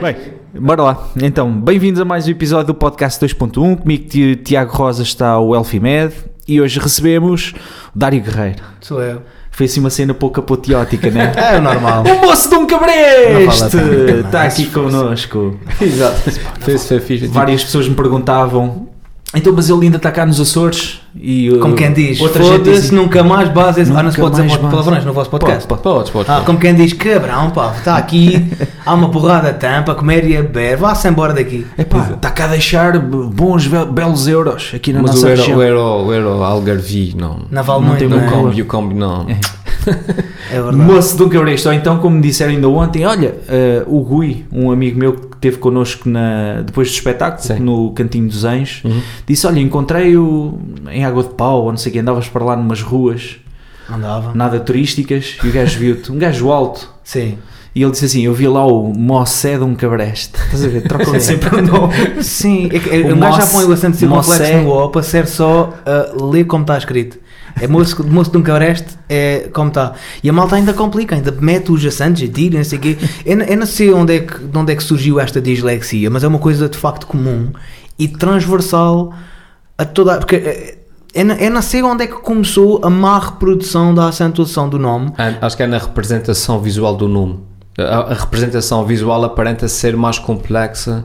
[0.00, 0.16] Bem,
[0.60, 1.08] bora lá.
[1.22, 3.76] Então, bem-vindos a mais um episódio do Podcast 2.1.
[3.78, 6.12] Comigo, Ti- Tiago Rosa, está o Elfimed
[6.46, 7.54] e hoje recebemos
[7.94, 8.62] o Dário Guerreiro.
[8.80, 9.22] Sou eu.
[9.50, 11.32] Foi assim uma cena pouco apoteótica, né?
[11.36, 12.04] É o normal.
[12.04, 13.76] O moço de um cabreste!
[14.26, 15.58] Está aqui connosco.
[15.80, 16.30] Exato.
[16.60, 17.26] Foi, foi fixe.
[17.26, 18.88] Várias pessoas me perguntavam.
[19.34, 22.94] Então, mas ele ainda está cá nos Açores e uh, Como quem diz, outra gente
[22.94, 23.48] nunca mais.
[23.48, 23.60] Nunca
[23.98, 25.06] Ah, não se pode dizer mais palavrões base.
[25.06, 25.66] no vosso podcast.
[25.66, 25.94] Pode, pode.
[25.96, 26.30] Podes, podes.
[26.30, 28.46] Ah, como quem diz, cabrão, pá, está aqui,
[28.86, 31.66] há uma porrada de tampa, comer e a beber, vá-se embora daqui.
[31.76, 35.40] Epá, está cá a deixar bons, be- belos euros aqui na Mas nossa o euro,
[35.42, 35.58] região.
[35.58, 37.40] o euro, o euro Algarve, não.
[37.50, 38.26] Não vale Não muito, tem não é?
[38.28, 38.42] calor.
[38.50, 39.26] Combi, o combi, não.
[39.28, 39.36] É
[40.62, 40.76] verdade.
[40.76, 44.70] Moço um cabresto, ou então como me disseram ainda ontem, olha, eh, o Gui, um
[44.70, 47.58] amigo meu que esteve connosco na, depois do espetáculo, Sim.
[47.60, 49.00] no Cantinho dos Anjos, Uhum.
[49.26, 50.58] disse, olha, encontrei-o
[50.90, 53.36] em Água de Pau, ou não sei o que, andavas para lá numas ruas,
[53.90, 54.32] Andava.
[54.34, 57.38] nada turísticas, e o gajo viu-te, um gajo alto, Sim.
[57.74, 60.82] e ele disse assim, eu vi lá o Mossé de um cabreste, estás a ver,
[60.82, 61.20] trocam Sim.
[61.20, 62.22] sempre o nome.
[62.22, 65.02] Sim, é que, é, O um gajo já põe o acento circunflexo no O para
[65.02, 65.72] ser só
[66.18, 67.18] uh, ler como está escrito.
[67.60, 69.94] É moço, moço de um cabreste, é como está.
[70.22, 72.98] E a malta ainda complica, ainda mete os acentos e tira, não sei o quê.
[73.24, 76.28] Eu, não- sei onde é, que, de onde é que surgiu esta dislexia, mas é
[76.28, 77.50] uma coisa de facto comum
[77.98, 79.14] e transversal
[79.78, 80.18] a toda.
[80.18, 80.36] Porque
[81.14, 85.12] é, não- sei onde é que começou a má reprodução da acentuação do nome.
[85.16, 87.40] Ah, Acho que é na representação visual do nome.
[87.78, 91.04] A representação visual aparenta ser mais complexa.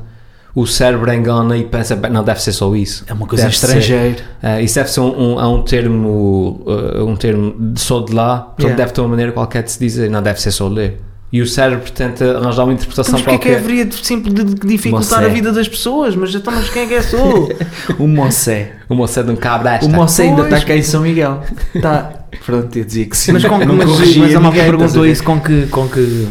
[0.54, 3.06] O cérebro engana e pensa, "Bem, não deve ser só isso.
[3.08, 4.18] É uma coisa Deve ser- estrangeira.
[4.44, 8.14] Ah, isso deve ser um, um, é um termo, ah, um termo de- só de
[8.14, 8.78] lá, portanto Yeah.
[8.84, 11.00] deve ter uma maneira qualquer de se dizer, não deve ser só ler.
[11.34, 13.60] E o cérebro tenta arranjar uma interpretação Mas porquê é que qualquer.
[13.64, 16.14] haveria de, simples de, de dificultar a vida das pessoas?
[16.14, 17.50] Mas então, mas quem é que é sou?
[17.98, 18.74] O Mossé.
[18.90, 21.42] O moço é de um cabra O Mossé ainda está cá em São Miguel.
[21.82, 22.12] Tá.
[22.46, 23.32] Pronto, eu dizia que sim.
[23.32, 26.28] mas, com, mas, mas a malta perguntou isso com que, com que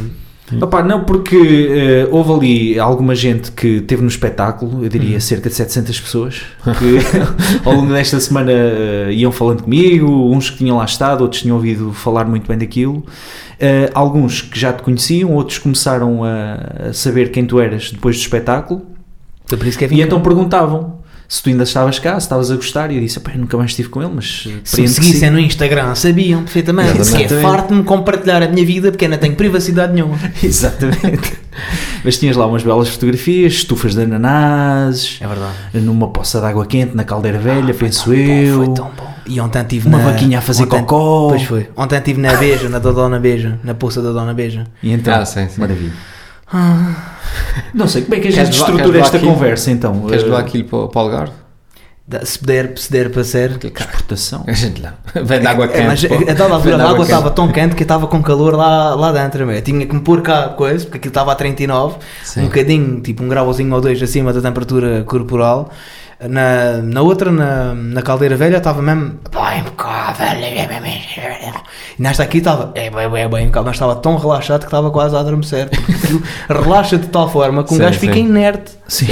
[0.60, 1.36] Opá, não, porque
[1.70, 5.20] eh, houve ali alguma gente que teve no espetáculo, eu diria Hum.
[5.20, 6.42] cerca de 700 pessoas,
[6.78, 6.98] que
[7.68, 11.56] ao longo desta semana eh, iam falando comigo, uns que tinham lá estado, outros tinham
[11.56, 13.04] ouvido falar muito bem daquilo,
[13.62, 18.16] Eh, alguns que já te conheciam, outros começaram a, a saber quem tu eras depois
[18.16, 18.86] do espetáculo,
[19.46, 20.99] Foi por isso que é e então perguntavam
[21.32, 23.56] se tu ainda estavas cá, se estavas a gostar, e eu disse, "Epá, eu nunca
[23.56, 26.98] mais estive com ele, mas Se me compreendo que sim." seguissem no Instagram, sabiam perfeitamente.
[26.98, 27.28] Exatamente.
[27.28, 30.18] Que é farto-me compartilhar a minha vida porque não tenho privacidade nenhuma.
[30.42, 31.38] Exatamente.
[32.04, 35.52] Mas tinhas lá umas belas fotografias, estufas de ananases, É verdade.
[35.74, 38.64] numa poça de água quente na caldeira velha, penso Tão bom, eu.
[38.64, 39.10] Foi tão bom.
[39.26, 40.04] E ontem estive Uma na...
[40.10, 41.28] vaquinha a fazer ontem- cocó.
[41.28, 41.68] Pois foi.
[41.76, 44.64] Ontem estive na Beja, na da Dona Beja, na poça da Dona Beja.
[44.82, 45.60] E então, Ah, sim, sim.
[45.60, 45.92] maravilha.
[47.74, 49.32] Não sei, como é que a gente estrutura queres levar esta aquilo?
[49.34, 50.00] conversa então?
[50.02, 51.32] Queres Eh, levar aquilo para, para o Algarve?
[52.24, 53.52] Se der, se der para ser...
[53.64, 54.42] Exportação.
[54.48, 54.94] A gente lá.
[55.22, 55.80] Vem de água quente.
[55.80, 56.14] É, mas pô.
[56.28, 59.12] a dada altura a água estava tão quente que eu estava com calor lá, lá
[59.12, 59.46] dentro.
[59.46, 59.54] meu.
[59.54, 62.40] Eu tinha que me pôr cá coisa, porque aquilo estava a 39, Sim.
[62.40, 65.70] um bocadinho, tipo um grauzinho ou dois acima da temperatura corporal.
[66.28, 69.14] Na, na outra, na, na caldeira velha, estava mesmo
[71.98, 75.14] nesta aqui estava é, bem, bem, bem, impecável, mas estava tão relaxado que estava quase
[75.16, 75.68] a adormecer.
[76.48, 78.20] Relaxa de tal forma que um Sim, gajo fica sim.
[78.26, 78.72] inerte.
[78.88, 79.06] Sim.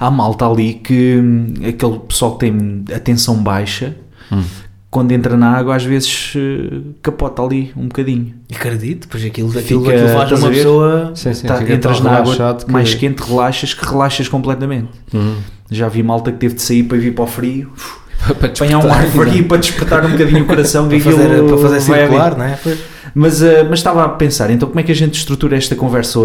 [0.00, 3.96] Há malta ali que hum, aquele pessoal que tem a tensão baixa,
[4.30, 4.42] Hum.
[4.90, 8.34] quando entra na água, às vezes eh, capota ali um bocadinho.
[8.54, 10.54] Acredito, pois aquilo, aquilo, Fica- aquilo faz uma ver?
[10.56, 11.12] pessoa.
[11.14, 14.88] Sim, sim, Tá- fica entras na água que- mais quente, relaxas, que relaxas completamente.
[15.12, 15.36] Uhum.
[15.70, 17.70] Já vi malta que teve de sair para vir para o frio,
[18.38, 20.88] para apanhar um ar frio para despertar um bocadinho o coração.
[20.88, 22.58] Para fazer, para fazer circular, não é?
[22.62, 22.78] Pois.
[23.14, 26.18] Mas, eh, mas estava a pensar, então como é que a gente estrutura esta conversa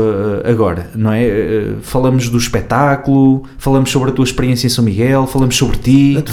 [0.46, 1.24] eh, agora, não é?
[1.26, 6.24] Eh, falamos do espetáculo, falamos sobre a tua experiência em São Miguel, falamos sobre ti.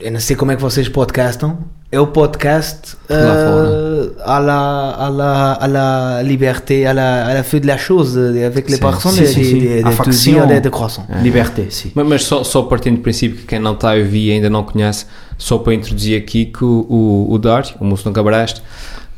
[0.00, 1.58] Eu não sei como é que vocês podcastam.
[1.94, 7.42] É o podcast euh, à, la, à, la, à la liberté, à la, à la
[7.42, 9.42] feu de la chose, avec les personnes sim, de, sim.
[9.42, 10.46] de, de, À de, faction.
[10.46, 11.06] de, de croissant.
[11.22, 11.92] Liberté, sim.
[11.94, 14.48] Mas, mas só, só partindo do princípio que quem não está a ouvir e ainda
[14.48, 15.04] não conhece,
[15.36, 18.62] só para introduzir aqui que o, o, o Dário, o moço do Cabreste,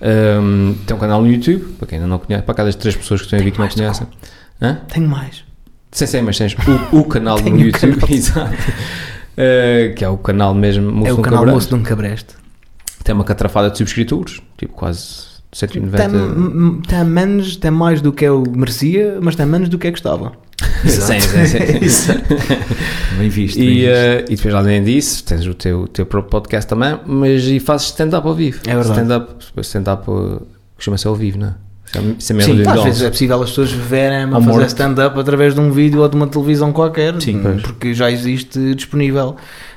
[0.02, 3.20] um, tem um canal no YouTube, para quem ainda não conhece, para cada três pessoas
[3.20, 4.08] que estão a ouvir que não conhecem.
[4.60, 4.80] Hã?
[4.92, 5.44] Tenho mais.
[5.92, 6.56] Sim, sim, mas tens
[6.92, 8.10] o, o canal no YouTube, canal.
[8.10, 8.52] exato.
[8.52, 11.54] Uh, que é o canal mesmo Moço é o do canal Cabreste.
[11.54, 12.43] Moço de um Cabreste.
[13.04, 16.08] Tem uma catrafada de subscritores, tipo quase 190.
[16.08, 19.90] Tem, tem menos, tem mais do que eu merecia, mas tem menos do que eu
[19.92, 20.32] gostava.
[20.84, 21.84] Sim, sim, sim.
[21.84, 22.20] Exato.
[23.18, 23.58] Bem visto.
[23.58, 23.88] bem E, visto.
[23.90, 27.88] eh, e depois, além disso, tens o teu, teu próprio podcast também, mas e fazes
[27.88, 28.60] stand-up ao vivo.
[28.66, 28.90] É verdade.
[29.00, 30.42] Stand-up, stand-up eh,
[30.76, 31.54] costuma ser ao vivo, não é?
[32.18, 35.54] Isso é- mesmo Sim, Às vezes é possível as pessoas verem a fazer stand-up através
[35.54, 37.62] de um vídeo ou de uma televisão qualquer, Sim, pois.
[37.62, 39.36] porque já existe disponível.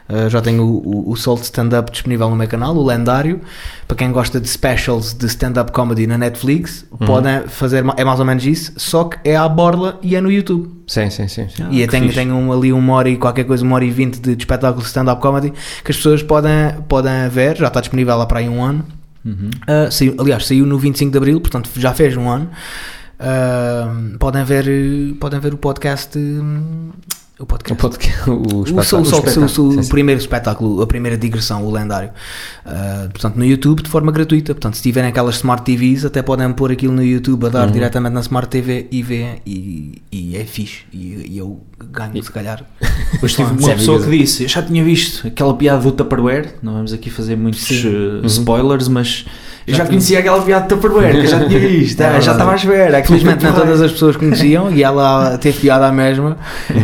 [0.09, 3.41] Uh, já tenho o, o, o Salt Stand-Up disponível no meu canal, o lendário.
[3.89, 7.05] Para quem gosta de specials de stand-up comedy na Netflix, Uhum.
[7.05, 10.31] podem fazer, é mais ou menos isso, só que é à borla e é no
[10.31, 10.69] YouTube.
[10.87, 11.47] Sim, sim, sim.
[11.49, 11.61] sim.
[11.61, 12.15] Ah, e eu tenho, fixe.
[12.19, 14.81] tenho um- ali uma hora e qualquer coisa, uma hora e vinte de, de espetáculo
[14.81, 15.51] de stand-up comedy
[15.83, 18.85] que as pessoas podem, podem ver, já está disponível lá para aí um ano.
[19.25, 19.49] Uhum.
[19.67, 22.49] Uh, saiu- aliás, saiu no 25 de Abril, portanto já fez um ano.
[23.19, 24.65] Uh, podem, ver,
[25.19, 26.17] podem ver o podcast.
[27.39, 27.79] O O podcast.
[27.81, 29.01] podcast, o O, espetáculo.
[29.01, 29.89] o, espetáculo, o- o sim.
[29.89, 32.09] primeiro espetáculo, a primeira digressão, o lendário.
[32.65, 34.55] Uh, portanto, no YouTube de forma gratuita.
[34.55, 37.73] Portanto, se tiverem aquelas Smart TVs, até podem pôr aquilo no YouTube a dar Uhum.
[37.73, 39.39] diretamente na Smart TV e ver.
[39.45, 40.79] E, e é fixe.
[40.91, 41.61] E, e eu
[41.91, 42.63] ganho, se calhar.
[43.13, 46.55] Depois tive uma pessoa que disse: Eu já tinha visto aquela piada do Tupperware.
[46.63, 49.25] Não vamos aqui fazer muitos uh, spoilers, mas
[49.67, 51.99] eu já, conhecia aquela piada do Tupperware, que já tinha visto.
[51.99, 53.03] É já estava à espera.
[53.03, 53.59] Felizmente porreiro.
[53.59, 56.37] todas as pessoas conheciam e ela teve piada à mesma.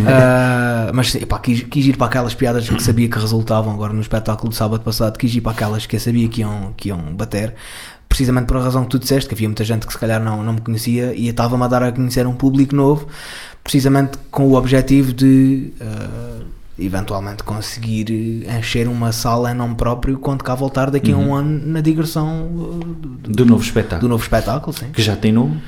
[0.05, 4.01] Ah, mas epá, quis, quis ir para aquelas piadas que sabia que resultavam agora no
[4.01, 6.99] espetáculo do sábado passado, quis ir para aquelas que eu sabia que iam, que iam
[7.13, 7.53] bater.
[8.09, 10.43] Precisamente por a razão que tu disseste, que havia muita gente que se calhar não,
[10.43, 13.07] não me conhecia e estava-me a dar a conhecer um público novo,
[13.63, 16.41] precisamente com o objetivo de ah,
[16.85, 21.61] eventualmente conseguir encher uma sala em nome próprio quando cá voltar daqui a um ano
[21.65, 22.49] na digressão
[22.81, 24.09] ah, do, Do novo do espetáculo.
[24.09, 25.61] novo espetáculo, sim Que já tem nome.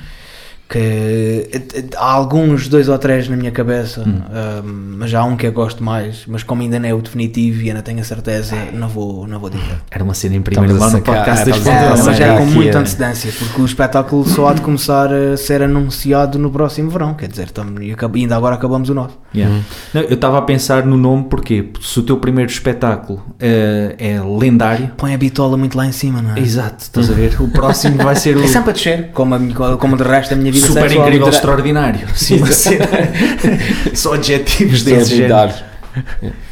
[0.68, 4.20] Que eh, eh, há alguns, dois ou três na minha cabeça, Hum.
[4.64, 7.62] um, mas há um que eu gosto mais, mas como ainda não é o definitivo
[7.62, 9.76] e ainda tenho a certeza, não vou, não vou dizer.
[9.90, 12.06] Era uma cena em primeiro Estamos lá no podcast estamos É, Pontas.
[12.06, 16.38] mas é com muita antecedência, porque o espetáculo só há de começar a ser anunciado
[16.38, 19.16] no próximo verão, quer dizer, tamo, e acab- ainda agora acabamos o nosso.
[19.34, 19.54] Yeah.
[19.54, 19.62] Uhum.
[19.94, 24.20] Não, eu estava a pensar no nome porque se o teu primeiro espetáculo eh, é
[24.20, 26.40] lendário, Põe a bitola muito lá em cima, não é?
[26.40, 27.36] exato, estás a ver?
[27.40, 30.36] O próximo vai ser o É sempre a descer, como, a, como de resto a
[30.36, 31.06] minha vida super sexual.
[31.06, 32.08] incrível, extraordinário.
[32.14, 32.40] Sim,
[33.94, 35.52] Só adjetivos desse género.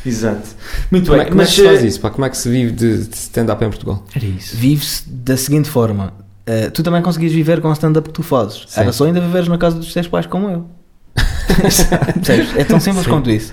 [0.05, 0.49] Exato.
[0.91, 2.01] Muito Como, bem, é, como é mas que se faz eh, isso?
[2.01, 2.11] pá?
[2.11, 4.03] Como é que se vive de, de stand-up em Portugal?
[4.15, 4.57] Era isso.
[4.57, 6.13] Vive-se da seguinte forma.
[6.47, 8.65] eh, tu também conseguias viver com o stand-up que tu fazes.
[8.69, 8.81] Sim.
[8.81, 10.67] Era só ainda viveres na casa dos teus pais como eu.
[12.57, 13.53] É tão simples quanto isso.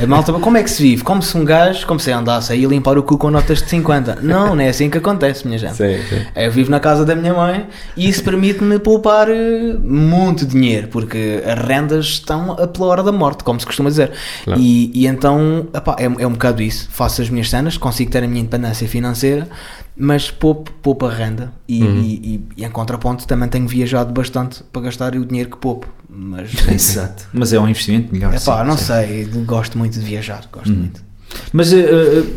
[0.00, 1.02] A malta, como é que se vive?
[1.02, 3.62] Como se um gajo, como se eu andasse aí a limpar o cu com notas
[3.62, 4.18] de 50.
[4.22, 5.74] Não, não é assim que acontece, minha gente.
[5.76, 6.22] Sim, sim.
[6.34, 7.66] Eu vivo na casa da minha mãe
[7.96, 13.12] e isso permite-me poupar eh, muito dinheiro, porque as rendas estão a pela hora da
[13.12, 14.12] morte, como se costuma dizer.
[14.44, 14.60] Claro.
[14.60, 16.88] E, e então, epá, é, é um bocado isso.
[16.90, 19.48] Faço as minhas cenas, consigo ter a minha independência financeira,
[19.96, 21.52] mas poupo, poupo a renda.
[21.68, 22.00] E, Uhum.
[22.00, 25.86] e- e- e em contraponto também tenho viajado bastante para gastar o dinheiro que poupo.
[26.14, 27.24] Mas, Exato.
[27.32, 28.34] Mas é um investimento melhor.
[28.34, 28.84] epá, sim, não sim.
[28.84, 30.76] sei, gosto muito de viajar, gosto Uhum.
[30.76, 31.12] muito.
[31.50, 31.86] Mas eh,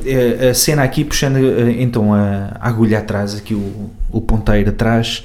[0.06, 5.24] eh, a cena aqui, puxando eh, então a, agulha atrás, aqui o, o ponteiro atrás,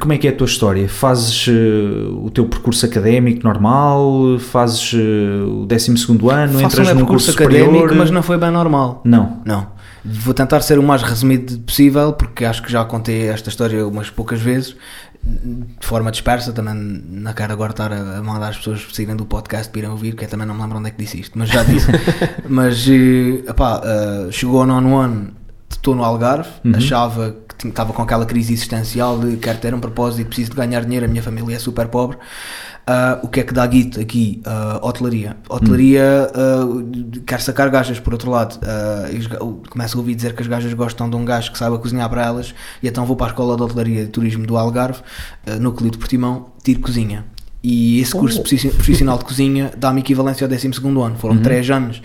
[0.00, 0.88] como é que é a tua história?
[0.88, 4.38] Fazes o teu percurso académico normal?
[4.38, 6.52] Fazes o 12 ano?
[6.60, 7.94] Faço entras um num percurso curso académico, superior?
[7.96, 9.02] mas não foi bem normal.
[9.04, 9.42] Não.
[9.44, 9.66] Não.
[10.04, 14.08] Vou tentar ser o mais resumido possível, porque acho que já contei esta história umas
[14.08, 14.74] poucas vezes,
[15.22, 16.52] de forma dispersa.
[16.52, 19.90] Também não quero agora estar a a mandar as pessoas saírem do podcast para irem
[19.90, 21.88] ouvir, porque eu também não me lembro onde é que disse isto, mas já disse.
[22.48, 25.30] mas, eh, epá, eh, chegou ao nono ano,
[25.68, 26.74] estou no Algarve, Uhum.
[26.76, 30.82] achava que estava com aquela crise existencial de quero ter um propósito, preciso de ganhar
[30.84, 32.16] dinheiro, a minha família é super pobre.
[32.92, 34.40] Ah, o que é que dá guito aqui?
[34.44, 35.36] Ah, hotelaria.
[35.48, 38.58] Hotelaria ah, quer sacar gajas, por outro lado.
[38.60, 39.38] Ga-
[39.70, 42.24] começo a ouvir dizer que as gajas gostam de um gajo que saiba cozinhar para
[42.26, 42.52] elas,
[42.82, 45.02] e então vou para a Escola de Hotelaria e Turismo do Algarve,
[45.46, 47.24] ah, núcleo de Portimão, tiro cozinha.
[47.62, 50.66] E esse curso profissi- profissional de cozinha dá-me equivalência ao 12
[51.04, 51.16] ano.
[51.18, 52.00] Foram três anos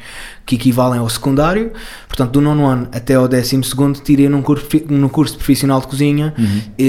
[0.45, 1.71] que equivalem ao secundário.
[2.09, 3.61] Portanto, do nono ano até ao 12
[4.03, 6.33] tirei num curso, num curso profissional de cozinha.
[6.77, 6.83] E,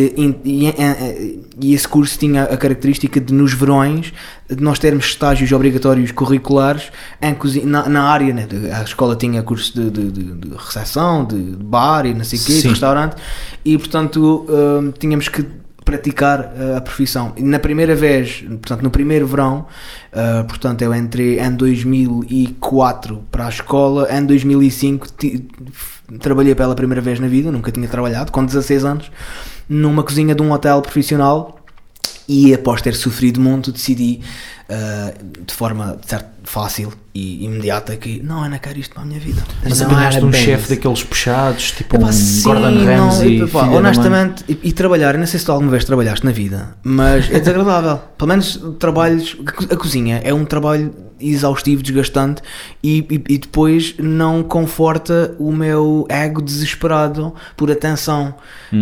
[0.45, 4.13] e- e- e- e esse curso tinha a característica de, nos verões,
[4.51, 6.91] de nós termos estágios obrigatórios curriculares
[7.23, 8.35] em cozinha, na, na área.
[8.35, 8.49] Né?
[8.77, 12.43] A escola tinha curso de, de, de, de recepção, de, bar e não sei o
[12.43, 13.15] quê, de restaurante.
[13.65, 15.47] E, portanto, hum, tínhamos que
[15.87, 17.33] praticar uh, a profissão.
[17.39, 19.67] Na primeira vez, portanto, no primeiro verão,
[20.13, 26.75] uh, portanto, eu entrei em 2004 para a escola, em 2005 ti- f- trabalhei pela
[26.75, 29.11] primeira vez na vida, nunca tinha trabalhado, com 16 anos,
[29.69, 31.57] numa cozinha de um hotel profissional
[32.29, 34.21] e após ter sofrido muito decidi
[34.69, 39.07] uh, de forma de certo, fácil e imediata que não, não quero isto para a
[39.07, 39.43] minha vida.
[39.63, 43.43] Mas não apanhaste um chefe daqueles puxados, tipo Epá, um sim, Gordon Ramsay.
[43.75, 47.31] honestamente, e, e trabalhar, eu não sei se tu alguma vez trabalhaste na vida, mas
[47.31, 47.99] é desagradável.
[48.19, 49.37] Pelo menos trabalhos,
[49.71, 52.43] a cozinha é um trabalho exaustivo, desgastante
[52.83, 58.35] e, e, e depois não conforta o meu ego desesperado por atenção,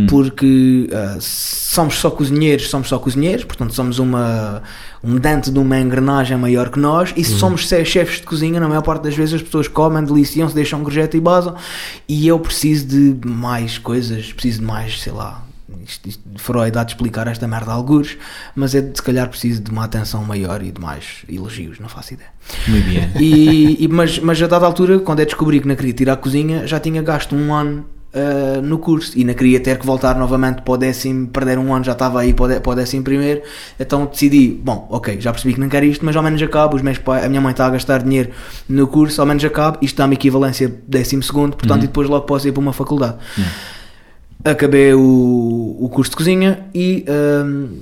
[0.09, 4.63] porque ah, somos só cozinheiros, somos só cozinheiros, portanto somos uma
[5.03, 8.59] um dente de uma engrenagem maior que nós e se somos se- chefes de cozinha,
[8.59, 11.55] na maior parte das vezes as pessoas comem, deliciam-se, deixam gorjeta e basam
[12.09, 15.44] e eu preciso de mais coisas, preciso de mais, sei lá,
[15.85, 18.17] isto, isto, Freud há de explicar esta merda a algures,
[18.55, 21.89] mas é de, se calhar preciso de uma atenção maior e de mais elogios, não
[21.89, 22.31] faço ideia.
[22.69, 23.11] Muito bem.
[23.23, 26.17] E, e- mas, mas a dada altura, quando eu descobri que não queria tirar a
[26.17, 30.17] cozinha, já tinha gasto um ano ah, no curso e não queria ter que voltar
[30.17, 32.75] novamente para o décimo, perder um ano, já estava aí para o, dé- para o
[32.77, 33.43] décimo primeiro,
[33.81, 36.83] então decidi, bom, ok, já percebi que não quero isto, mas ao menos acabo, os
[36.83, 38.31] meus a minha mãe está a gastar dinheiro
[38.69, 42.47] no curso, ao menos acabo, isto dá-me equivalência décimo segundo, portanto, e depois logo posso
[42.47, 43.17] ir para uma faculdade.
[44.43, 47.81] Acabei o, o curso de cozinha e hum,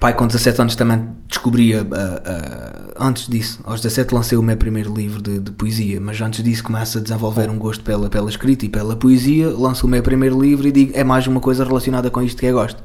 [0.00, 4.42] pai, com 17 anos também descobri, a- a- a- antes disso, aos 17 lancei o
[4.42, 8.10] meu primeiro livro de, de poesia, mas antes disso começo a desenvolver um gosto pela,
[8.10, 11.40] pela escrita e pela poesia, lanço o meu primeiro livro e digo, é mais uma
[11.40, 12.82] coisa relacionada com isto que eu gosto.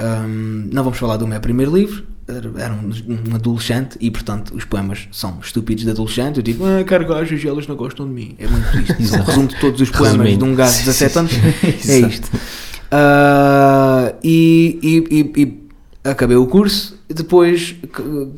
[0.00, 2.90] Hum, não vamos falar do meu primeiro livro, era era um,
[3.30, 6.36] um adolescente e portanto os poemas são estúpidos de adolescente.
[6.38, 8.34] Eu digo, ah, quero gajos e elas não gostam de mim.
[8.38, 9.02] É muito isto.
[9.02, 10.44] Isso é o resumo de todos os poemas Resumindo.
[10.46, 11.32] de um gajo de 17 anos.
[11.88, 12.30] é isto.
[12.90, 16.96] Ah, e, e- e- e acabei o curso.
[17.08, 17.74] Depois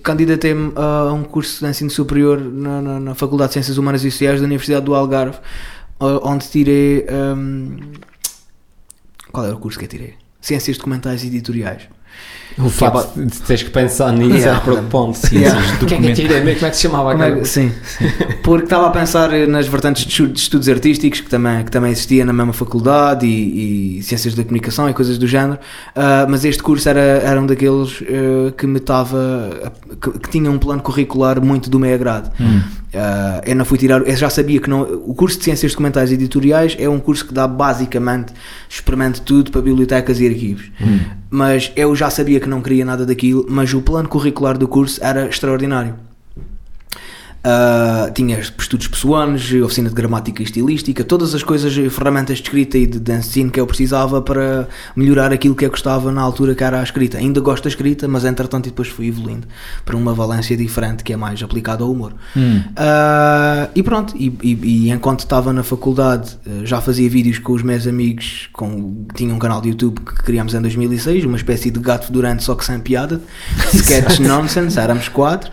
[0.03, 4.11] candidatei-me a um curso de ensino superior na, na- na Faculdade de Ciências Humanas e
[4.11, 5.39] Sociais da Universidade do Algarve,
[6.01, 7.05] onde tirei.
[7.37, 7.77] hum,
[9.33, 10.15] qual era o curso que eu tirei?
[10.41, 11.83] Ciências documentais e editoriais.
[12.57, 14.59] O facto de teres que pensar nisso Yeah.
[14.61, 15.19] é preocupante.
[15.19, 15.61] Sim, Yeah.
[15.81, 16.35] sim, Quem é que tira?
[16.39, 17.43] Como é que se chamava Como é aquela?
[17.43, 17.73] que- sim,
[18.43, 21.91] porque estava a pensar nas vertentes de estu- de estudos artísticos que também, que também
[21.91, 25.59] existia na mesma faculdade e, e ciências da comunicação e coisas do género,
[25.97, 30.49] ah, mas este curso era, era um daqueles ah, que me estava que, que tinha
[30.51, 32.31] um plano curricular muito do meu agrado.
[32.97, 34.83] Ah, eu não fui tirar, eu já sabia que não.
[34.83, 38.33] O curso de Ciências Documentais e Editoriais é um curso que dá basicamente
[38.69, 40.71] experimento tudo para bibliotecas e arquivos.
[41.29, 45.03] Mas eu já sabia que não queria nada daquilo, mas o plano curricular do curso
[45.03, 45.97] era extraordinário.
[47.47, 52.79] Ah, tinha estudos pessoanos, oficina de gramática e estilística, todas as coisas, ferramentas de escrita
[52.79, 56.55] e de, de ensino que eu precisava para melhorar aquilo que eu gostava na altura
[56.55, 57.19] que era a escrita.
[57.19, 59.47] Ainda gosto da escrita, mas entretanto depois fui evoluindo
[59.85, 62.15] para uma valência diferente que é mais aplicada ao humor.
[62.35, 62.63] Hum.
[62.77, 67.53] Ah, e pronto, e, e- e enquanto estava na faculdade eh, já fazia vídeos com
[67.53, 71.71] os meus amigos, com, tinha um canal de YouTube que criámos em 2006, uma espécie
[71.71, 73.21] de gato fedorento só que sem piada,
[73.75, 75.51] sketch nonsense, éramos quatro.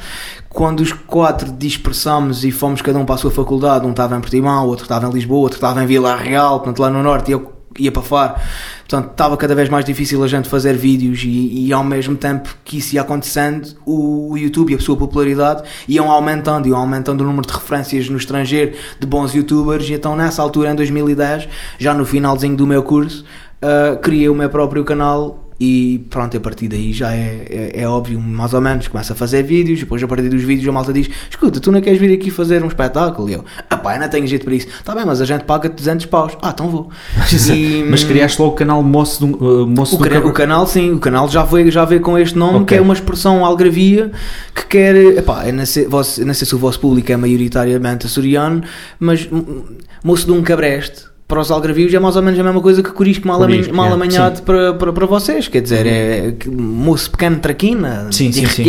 [0.54, 4.20] Quando os quatro dispersámos e fomos cada um para a sua faculdade, um estava em
[4.22, 7.32] Portimão, outro estava em Lisboa, outro estava em Vila Real, portanto lá no Norte, e
[7.32, 8.36] eu ia para Faro.
[8.80, 12.54] Portanto, estava cada vez mais difícil a gente fazer vídeos e, e ao mesmo tempo
[12.66, 17.22] que isso ia acontecendo, o, o YouTube e a sua popularidade iam aumentando, iam aumentando
[17.22, 21.48] o número de referências no estrangeiro de bons youtubers e então nessa altura, em 2010,
[21.80, 23.24] já no finalzinho do meu curso,
[23.62, 27.88] ah, criei o meu próprio canal e pronto, a partir daí já é, é, é
[27.88, 30.92] óbvio, mais ou menos, começa a fazer vídeos, depois a partir dos vídeos a malta
[30.92, 33.30] diz, escuta, tu não queres vir aqui fazer um espetáculo?
[33.30, 34.68] E eu, ah pá, não tenho jeito para isso.
[34.68, 36.36] Está bem, mas a gente paga 200 paus.
[36.42, 36.90] Ah, então vou.
[37.54, 40.66] E- Mas criaste logo o canal Moço do, uh, Moço o, do cana- o canal,
[40.66, 42.66] sim, o canal já veio, já veio com este nome, Ok.
[42.66, 44.12] que é uma expressão algravia
[44.56, 44.96] que quer.
[44.96, 48.64] Epá, eu não, sei, não sei se o vosso público é maioritariamente açoriano,
[49.00, 49.64] mas hum,
[50.04, 51.11] moço de um cabreste.
[51.32, 53.88] Para os algravios é mais ou menos a mesma coisa que corisco mal, Corisco, mal
[53.88, 55.48] é, amanhado para, para, para vocês.
[55.48, 58.66] Quer dizer, é moço pequeno traquina, Sim, de sim.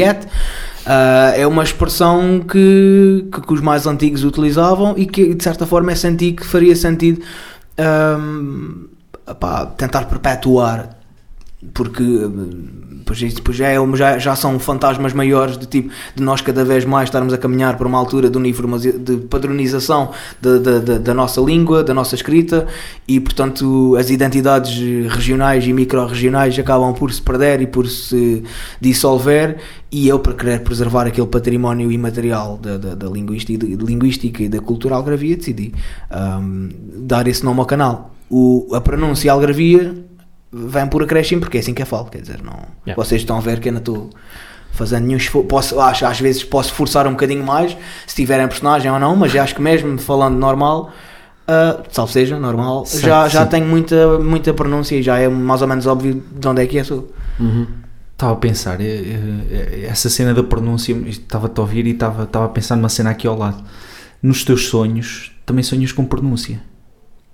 [0.86, 5.66] Ah, é uma expressão que, que, que os mais antigos utilizavam e que de certa
[5.66, 7.20] forma é sentido que faria sentido
[7.76, 8.86] ahm,
[9.40, 11.02] pá, tentar perpetuar
[11.74, 12.02] porque
[13.02, 16.84] depois, depois já, é, já, já são fantasmas maiores de tipo de nós cada vez
[16.84, 18.52] mais estarmos a caminhar para uma altura de,
[18.98, 22.66] de padronização da, nossa língua, da nossa escrita
[23.06, 24.78] e portanto as identidades
[25.08, 28.42] regionais e micro-regionais acabam por se perder e por se
[28.80, 29.58] dissolver
[29.90, 34.60] e eu para querer preservar aquele património imaterial da, da, da linguística, linguística e da
[34.60, 35.74] cultura algravia decidi
[36.10, 38.14] ahm, dar esse nome ao canal.
[38.30, 39.94] O, a pronúncia algravia
[40.52, 42.94] vem por acréscimo porque é assim que eu falo, quer dizer, não, Yeah.
[43.02, 44.10] vocês estão a ver que eu não estou
[44.72, 48.90] fazendo nenhum esforço, posso, acho, às vezes posso forçar um bocadinho mais se tiverem personagem
[48.90, 50.90] ou não, mas acho que mesmo falando normal,
[51.48, 53.50] uh, salvo seja, normal, Certo, já, já sim.
[53.50, 56.76] tenho muita, muita pronúncia e já é mais ou menos óbvio de onde é que
[56.76, 57.12] eu sou.
[57.38, 57.66] Uhum.
[58.12, 58.84] Estava a pensar, eh,
[59.50, 63.10] eh, essa cena da pronúncia, estava-te a ouvir e estava, estava a pensar numa cena
[63.10, 63.62] aqui ao lado.
[64.22, 66.60] Nos teus sonhos, também sonhas com pronúncia.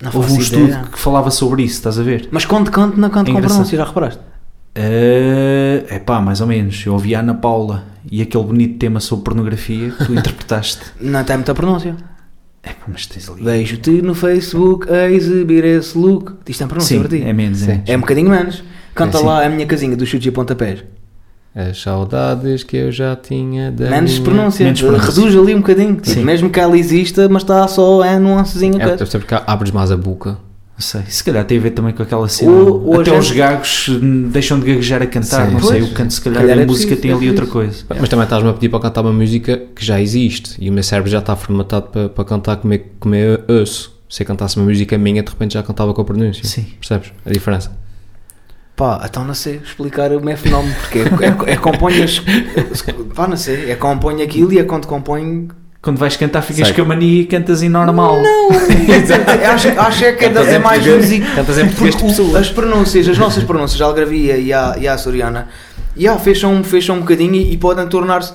[0.03, 0.85] Não Houve um estudo ideia.
[0.93, 2.29] que falava sobre isso, estás a ver?
[2.31, 4.21] Mas quando canto, não canto É com pronúncia, já reparaste?
[4.75, 6.85] É uh, pá, mais ou menos.
[6.87, 10.83] Eu ouvi a Ana Paula e aquele bonito tema sobre pornografia que tu interpretaste.
[11.01, 11.97] Não tem muita pronúncia.
[12.63, 13.43] É pá, mas tens ali.
[13.43, 16.33] Vejo-te no Facebook a exibir esse look.
[16.49, 17.23] Isto tem pronúncia Sim, para ti.
[17.25, 17.59] é menos.
[17.59, 17.83] Sim.
[17.87, 17.93] É.
[17.93, 18.63] É um bocadinho menos.
[18.95, 19.27] Canta É, sim.
[19.27, 20.85] lá a minha casinha dos chutes e pontapés.
[21.55, 24.25] As saudades que eu já tinha da Menos minha...
[24.25, 24.65] pronúncia.
[24.65, 25.07] menos pronúncia.
[25.09, 25.95] Reduz ali um bocadinho.
[25.97, 26.25] Tipo, Sim.
[26.25, 28.81] Mesmo que ela exista, mas está só é nuancezinha.
[28.83, 30.31] É, ser porque abres mais a boca.
[30.31, 31.03] Não sei.
[31.09, 32.53] Se calhar tem a ver também com aquela cena.
[32.53, 33.91] A Até gente- os gagos
[34.31, 35.49] deixam de gaguejar a cantar.
[35.49, 35.53] Sim.
[35.55, 35.81] não sei.
[35.81, 35.91] Pois.
[35.91, 37.85] O canto, se calhar, Calhar a é música preciso, tem é ali outra coisa.
[37.99, 40.85] Mas também estás-me a pedir para cantar uma música que já existe e o meu
[40.85, 43.99] cérebro já está formatado para, para cantar como é, como é osso.
[44.09, 46.45] Se eu cantasse uma música minha, de repente já cantava com a pronúncia.
[46.45, 46.65] Sim.
[46.79, 47.73] Percebes a diferença?
[48.79, 52.23] Pá, então não sei explicar o meu fenómeno, porque é, é, é compõe as.
[53.13, 55.49] Pá, não sei, é compõe aquilo e é quando compõe.
[55.83, 56.77] Quando vais cantar, ficas Sei.
[56.77, 58.23] com a mania e cantas em normal.
[58.23, 58.51] Não!
[59.53, 61.27] acho, acho é que é, Cantas é em mais música.
[61.35, 62.37] cantas em português de.
[62.37, 65.49] As pronúncias, as nossas pronúncias, a algravia e a, e a açoriana,
[65.97, 68.33] yeah, fecham, fecham um bocadinho e, e podem tornar-se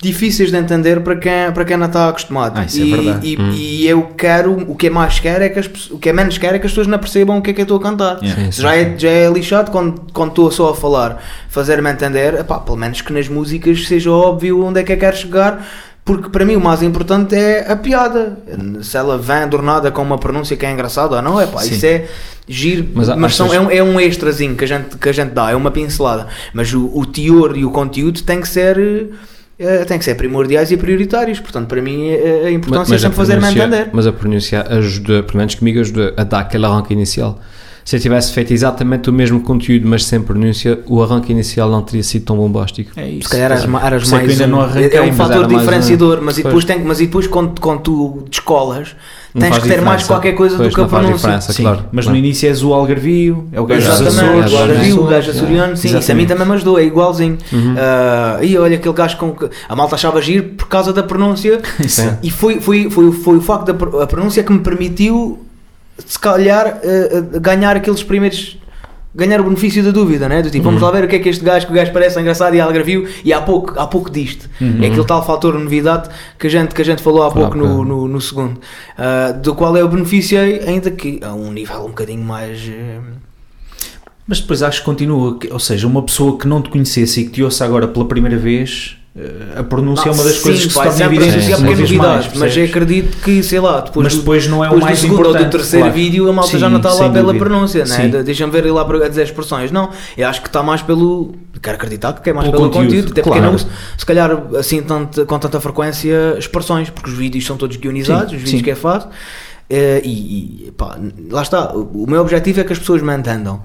[0.00, 2.56] difíceis de entender para quem, para quem não está acostumado.
[2.58, 3.26] Ah, isso é e, verdade.
[3.26, 3.50] E, Hum.
[3.52, 6.38] e eu quero, o que é mais quero é que as, o que é menos
[6.38, 8.18] quero é que as pessoas não percebam o que é que eu estou a cantar.
[8.22, 8.44] Yeah.
[8.44, 8.78] Sim, sim, já, sim.
[8.78, 13.00] é, já é lixado quando, quando estou só a falar, fazer-me entender, epá, pelo menos
[13.00, 15.66] que nas músicas seja óbvio onde é que eu quero chegar,
[16.04, 18.38] porque para mim o mais importante é a piada.
[18.82, 21.74] Se ela vem adornada com uma pronúncia que é engraçada ou não, epá, Sim.
[21.74, 22.06] isso é
[22.48, 25.32] giro, Mas mas, são, é, um, é um extrazinho que a, gente, que a gente
[25.32, 26.28] dá, é uma pincelada.
[26.54, 29.10] Mas o, o teor e o conteúdo tem que ser.
[29.58, 32.98] Eh, tem que ser primordiais e prioritários, portanto, para mim eh, a importância é a
[33.00, 33.90] sempre fazer-me entender.
[33.92, 37.40] Mas a pronúncia ajuda, pelo menos comigo, ajuda a dar aquele arranque inicial.
[37.88, 41.80] Se eu tivesse feito exatamente o mesmo conteúdo, mas sem pronúncia, o arranque inicial não
[41.80, 42.90] teria sido tão bombástico.
[42.94, 43.30] É isso.
[43.30, 45.58] Se calhar eras, eras é mais ainda um, não arranquei, é um mas fator mais
[45.62, 46.22] diferenciador, um.
[46.22, 46.52] mas, e Pois.
[46.52, 48.94] depois tem, mas e depois quando, quando tu descolas
[49.32, 50.06] Não tens que ter mais diferença.
[50.06, 51.16] qualquer coisa Pois, do que a pronúncia.
[51.16, 51.52] diferença.
[51.54, 52.18] Sim, claro, mas claro.
[52.20, 55.30] no início és o algarvio, é o gajo Exatamente, Açores, o Algarvio, o Açores, gajo
[55.30, 57.38] açoriano, sim, isso a mim também me ajudou, é igualzinho.
[57.50, 57.74] Uhum.
[57.78, 61.58] Ah, e olha aquele gajo com que a malta achava giro por causa da pronúncia
[61.88, 62.10] Sim.
[62.22, 65.38] e foi, foi, foi, foi o facto da pronúncia que me permitiu
[66.06, 68.56] se calhar eh, ganhar aqueles primeiros
[69.14, 70.42] ganhar o benefício da dúvida, né?
[70.42, 70.74] Do tipo, Uhum.
[70.78, 72.60] vamos lá ver o que é que este gajo, que o gajo parece engraçado e
[72.60, 74.48] algarvio e há pouco, há pouco disto.
[74.60, 74.80] Uhum.
[74.80, 77.64] É aquele tal fator novidade que a gente, que a gente falou há pouco no,
[77.66, 77.84] bocado.
[77.84, 78.60] no, no segundo,
[78.96, 82.60] Ah, do qual eu beneficiei, ainda que a um nível um bocadinho mais.
[82.68, 83.00] eh,
[84.24, 87.30] Mas depois acho que continua, ou seja, uma pessoa que não te conhecesse e que
[87.30, 88.97] te ouça agora pela primeira vez,
[89.56, 91.90] a pronúncia é uma das sim, coisas que se torna sempre evidente porque é vez
[91.92, 94.98] mais, mas eu acredito que, sei lá, depois, mas do- depois não é o mais
[94.98, 95.46] do segundo ou importante.
[95.48, 95.98] do terceiro claro.
[95.98, 97.44] vídeo a malta já Sim, não está lá pela dúvida.
[97.44, 97.96] pronúncia, né?
[97.96, 98.10] Sim.
[98.10, 99.70] De- deixa-me ver lá para- a dizer expressões.
[99.72, 101.34] Não, eu acho que está mais pelo.
[101.60, 103.46] Quero acreditar que é mais Pelo pelo, conteúdo, conteúdo, até porque claro.
[103.46, 107.76] não uso, se calhar assim tanto, com tanta frequência expressões, porque os vídeos são todos
[107.76, 108.64] guionizados, Sim, os vídeos sim.
[108.64, 109.08] que é fácil.
[109.68, 110.96] eh, e, e, pá,
[111.30, 113.60] lá está, o o meu objetivo é que as pessoas me entendam.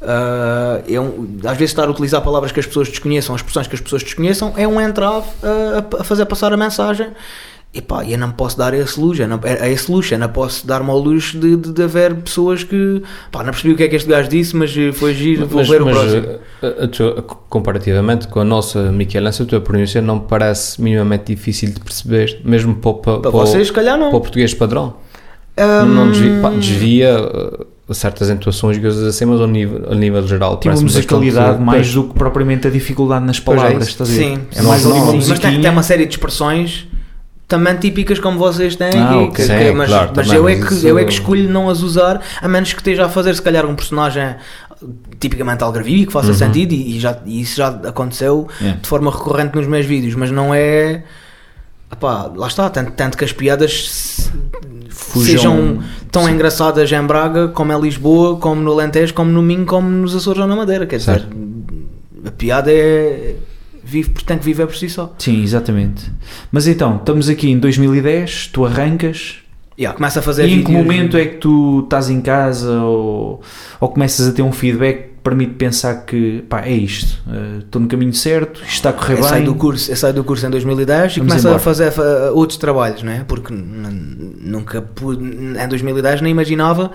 [0.00, 3.66] Ah, é um- às vezes estar a utilizar palavras que as pessoas desconheçam, as expressões
[3.66, 7.08] que as pessoas desconheçam, é um entrave a, a fazer passar a mensagem.
[7.74, 10.28] E pá, eu não posso dar esse luxo, não, a a esse luxo, eu não
[10.30, 13.82] posso dar-me ao luxo de, de, de haver pessoas que, pá, não percebi o que
[13.82, 16.38] é que este gajo disse, mas eh, foi giro, vou Mas, ver o mas, próximo.
[16.62, 21.24] a- a tua- comparativamente com a nossa Michelense, a tua pronúncia não me parece minimamente
[21.34, 24.08] difícil de perceber, mesmo para, o- para, Para para o- vocês, se calhar não.
[24.08, 24.94] para o português padrão.
[25.54, 29.94] Ahm, Não desvia, pá, desvia uh, certas entoações e coisas assim, mas ao nível, a
[29.94, 30.58] nível geral.
[30.58, 33.90] Tipo musicalidade mais do que propriamente a dificuldade nas é palavras, isso.
[33.90, 34.18] estás a ver?
[34.18, 36.86] Sim, é mais uma não, mas tem, tem uma série de expressões
[37.46, 40.84] também típicas como vocês têm Ah, que- Sim, que- mas, claro, mas eu, é que,
[40.86, 43.64] eu é que escolho não as usar a menos que esteja a fazer se calhar
[43.64, 44.34] um personagem
[45.18, 46.34] tipicamente algarvio que faça Uhum.
[46.34, 48.80] sentido e, e já, e isso já aconteceu Yeah.
[48.82, 51.04] de forma recorrente nos meus vídeos, mas não é
[51.90, 54.17] Epá, lá está, tanto, tanto que as piadas se-
[55.08, 55.78] Fujam- sejam
[56.10, 56.32] tão sim.
[56.32, 60.40] engraçadas em Braga como em Lisboa, como no Alentejo, como no Minho, como nos Açores
[60.40, 60.86] ou na Madeira.
[60.86, 61.36] Quer dizer, Certo.
[62.26, 63.36] a piada é.
[63.84, 65.14] Vive, tem que viver por si só.
[65.18, 66.12] Sim, exatamente.
[66.52, 69.36] Mas então, estamos aqui em 2010, tu arrancas,
[69.78, 73.40] Yeah, começa a fazer e em que momento é que tu estás em casa ou,
[73.80, 77.88] ou começas a ter um feedback permite pensar que pá, é isto, eh, estou no
[77.88, 79.28] caminho certo, isto está a correr Eu bem.
[79.28, 81.56] saio do curso, eu saio do curso em 2010 e começo embora.
[81.56, 83.24] a fazer fa- outros trabalhos, não é?
[83.24, 86.90] Porque nunca pude, em 2010 nem imaginava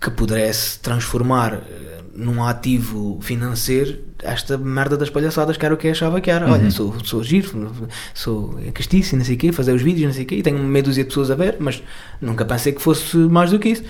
[0.00, 5.86] que pudesse transformar eh, num ativo financeiro esta merda das palhaçadas que era o que
[5.88, 6.46] eu achava que era.
[6.46, 6.52] Uhum.
[6.52, 7.72] Olha, sou, sou giro,
[8.14, 10.58] sou castiço não sei o quê, fazer os vídeos não sei o quê, e tenho
[10.58, 11.82] meia dúzia de pessoas a ver, mas
[12.20, 13.82] nunca pensei que fosse mais do que isso.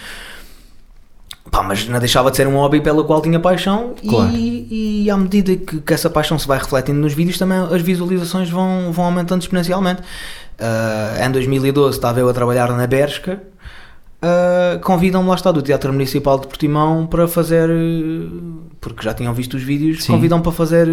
[1.52, 4.30] Pá, mas não deixava de ser um hobby pelo qual tinha paixão Claro.
[4.34, 7.82] e, e à medida que, que essa paixão se vai refletindo nos vídeos também as
[7.82, 10.00] visualizações vão, vão aumentando exponencialmente.
[10.58, 13.42] Ah, em 2012 estava eu a trabalhar na Bershka
[14.22, 18.26] ah, convidam-me lá está do Teatro Municipal de Portimão para fazer, eh,
[18.80, 20.12] porque já tinham visto os vídeos, Sim.
[20.12, 20.90] convidam-me para fazer eh,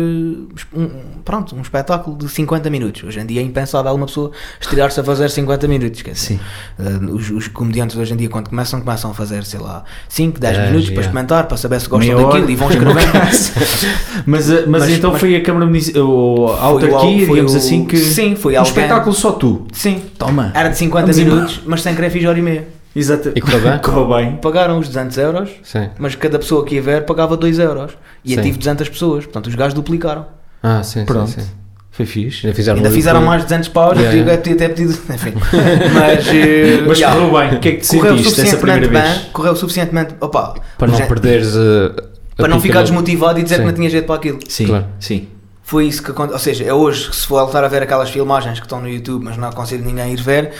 [0.76, 0.90] um,
[1.24, 3.04] pronto, um espetáculo de 50 minutos.
[3.04, 6.02] Hoje em dia é impensável uma pessoa estrear-se a fazer 50 minutos.
[6.02, 6.40] Quer dizer,
[6.80, 10.40] ah, os, os comediantes hoje em dia, quando começam, começam a fazer, sei lá, 5,
[10.40, 12.52] 10 Dez, minutos para experimentar, para saber se gostam Meia daquilo hora.
[12.52, 13.00] e vão escrevendo.
[14.26, 17.86] Mas, uh, mas, Mas- então mas- foi a Câmara Municipal, a autarquia, digamos o- assim,
[17.86, 17.98] que.
[17.98, 19.66] Sim, foi um alguém- espetáculo só tu.
[19.72, 20.52] Sim, Toma.
[20.54, 21.36] era de 50 Vamos embora.
[21.42, 22.79] minutos, mas sem querer fiz hora e meia.
[22.96, 23.32] Exato.
[23.36, 23.78] E correu bem?
[23.84, 24.36] Correu bem.
[24.38, 25.90] Pagaram os 200 euros, Sim.
[26.00, 27.92] mas cada pessoa que ia ver pagava 2 euros.
[28.26, 30.26] E eu tive 200 pessoas, portanto os gajos duplicaram.
[30.62, 31.30] Ah, sim, Pronto.
[31.30, 31.48] sim, sim.
[31.92, 32.46] Foi fixe.
[32.48, 34.38] Ainda fizeram, Ainda fizeram mais de 200 paus, Yeah, eu yeah.
[34.38, 34.94] podia até pedido.
[35.14, 35.34] Enfim.
[35.94, 37.16] Mas, eh, Mas yeah.
[37.20, 37.58] correu bem.
[37.58, 39.04] O que é que te correu sentiste essa primeira vez?
[39.18, 40.16] bem, correu suficientemente.
[40.22, 43.62] Opa, Para não já- perderes uh, a para não ficar desmotivado e dizer Sim.
[43.62, 44.40] que não tinha jeito para aquilo.
[44.48, 44.86] Sim, Claro.
[45.00, 45.28] sim.
[45.62, 46.34] Foi isso que aconteceu.
[46.36, 48.90] Ou seja, é hoje que se for voltar a ver aquelas filmagens que estão no
[48.90, 50.52] YouTube, mas não aconselho ninguém a ir ver,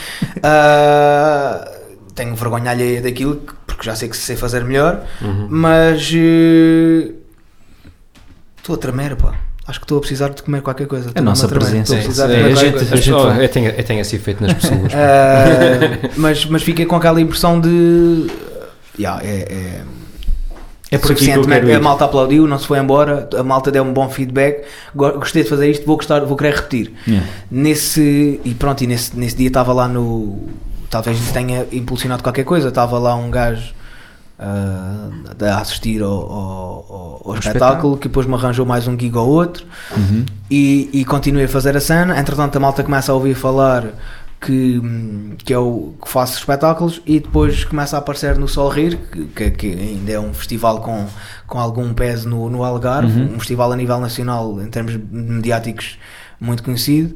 [0.44, 1.72] ah,
[2.20, 5.48] tenho vergonha alheia daquilo, porque já sei que sei fazer melhor, Uhum.
[5.50, 7.12] mas eh,
[8.58, 9.34] estou a tremer, pá.
[9.68, 11.12] Acho que estou a precisar de comer qualquer coisa.
[11.22, 11.66] Nossa a tremer.
[11.84, 12.02] presença.
[12.02, 12.94] Sim, comer a gente- coisa.
[12.96, 14.92] a gente oh, eu, tenho, eu tenho esse efeito nas pessoas.
[14.96, 18.28] Ah, mas, mas fiquei com aquela impressão de.
[18.98, 19.82] Yeah, é, é,
[20.92, 21.76] É por aqui que ir.
[21.76, 24.66] A malta aplaudiu, não se foi embora, a malta deu um bom feedback.
[24.96, 26.92] go- Gostei de fazer isto, vou, gostar, vou querer repetir.
[27.08, 27.28] Yeah.
[27.52, 30.50] Nesse, e pronto, e nesse, nesse dia estava lá no.
[30.90, 32.70] Talvez isso tenha impulsionado qualquer coisa.
[32.70, 33.74] Estava lá um gajo
[34.38, 35.10] ah,
[35.42, 39.28] a assistir ao, ao- ao- ao espetáculo que depois me arranjou mais um gig ou
[39.28, 40.26] outro Uhum.
[40.50, 42.20] e, e continuei a fazer a cena.
[42.20, 43.86] Entretanto, a malta começa a ouvir falar
[44.42, 44.82] que,
[45.44, 49.52] que eu que faço espetáculos e depois começa a aparecer no Sol Rir, que, que,
[49.52, 51.06] que ainda é um festival com,
[51.46, 53.36] com algum peso no, no Algarve, Uhum.
[53.36, 55.98] um festival a nível nacional em termos mediáticos
[56.40, 57.14] muito conhecido.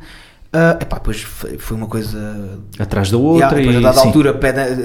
[0.55, 3.79] Ah, epá, depois foi, foi uma coisa Atrás da Yeah, outra depois, e.
[3.79, 4.07] a dada sim.
[4.07, 4.39] altura,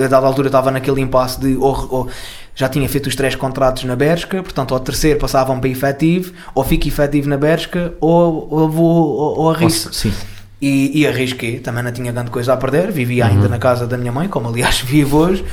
[0.04, 2.09] a dada altura estava naquele impasse de ou- ou-
[2.54, 6.64] já tinha feito os três contratos na Bershka, portanto ao terceiro passavam para efetivo, ou
[6.64, 9.94] fico efetivo na Bershka, ou, ou vou ou, ou arrisco.
[9.94, 10.12] Sim.
[10.61, 13.96] E, e arrisquei, também não tinha grande coisa a perder, vivia ainda na casa da
[13.98, 15.44] minha mãe, como aliás vivo hoje,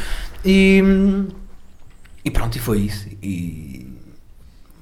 [0.44, 0.82] e,
[2.24, 3.06] e pronto, e foi isso.
[3.22, 3.75] E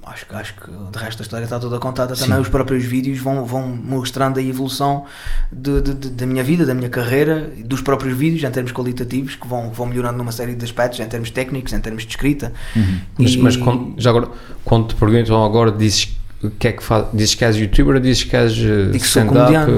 [0.06, 0.62] acho, que- acho que
[0.92, 2.36] de resto a história está toda contada também.
[2.36, 2.42] Sim.
[2.42, 5.06] Os próprios vídeos vão, vão mostrando a evolução
[5.52, 9.36] de, de- de- da minha vida, da minha carreira, dos próprios vídeos em termos qualitativos,
[9.36, 12.52] que vão, vão melhorando numa série de aspectos, em termos técnicos, em termos de escrita.
[12.76, 13.00] Uhum.
[13.18, 14.28] Mas, E- mas quando, já agora,
[14.64, 16.16] quando te perguntam agora, dizes
[16.60, 17.06] que é que faz?
[17.14, 19.72] Dizes que és youtuber ou dizes que és sou stand-up?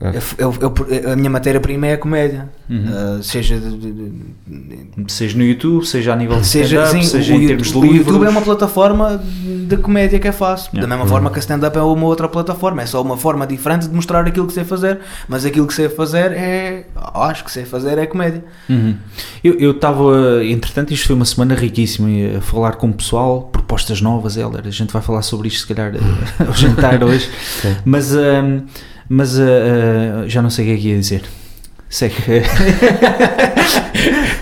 [0.00, 0.54] Eu- eu-
[0.88, 3.18] eu- a minha matéria-prima é a comédia, Uhum.
[3.18, 7.34] Uh, seja de- de- de, Seja no YouTube, seja a nível de Seja, sim, seja
[7.34, 8.06] o, em YouTube- termos de o livros.
[8.06, 9.20] YouTube é uma plataforma
[9.66, 10.70] de comédia que é fácil.
[10.72, 10.82] Yeah.
[10.88, 12.80] Da mesma forma que a stand-up é uma outra plataforma.
[12.82, 15.00] É só uma forma diferente de mostrar aquilo que sei fazer.
[15.28, 16.86] Mas aquilo que sei fazer é.
[17.14, 18.44] Acho que sei fazer é comédia.
[18.68, 18.94] Uhum.
[19.42, 22.08] Eu estava, entretanto, isto foi uma semana riquíssima
[22.38, 24.62] a falar com o pessoal, propostas novas, Heller.
[24.66, 25.98] A gente vai falar sobre isto, se calhar, eh,
[26.46, 27.28] ao jantar hoje.
[27.84, 28.60] Mas, ahm,
[29.10, 29.42] mas ah,
[30.22, 31.22] ah, já não sei o que é que ia dizer.
[31.90, 32.14] Segue.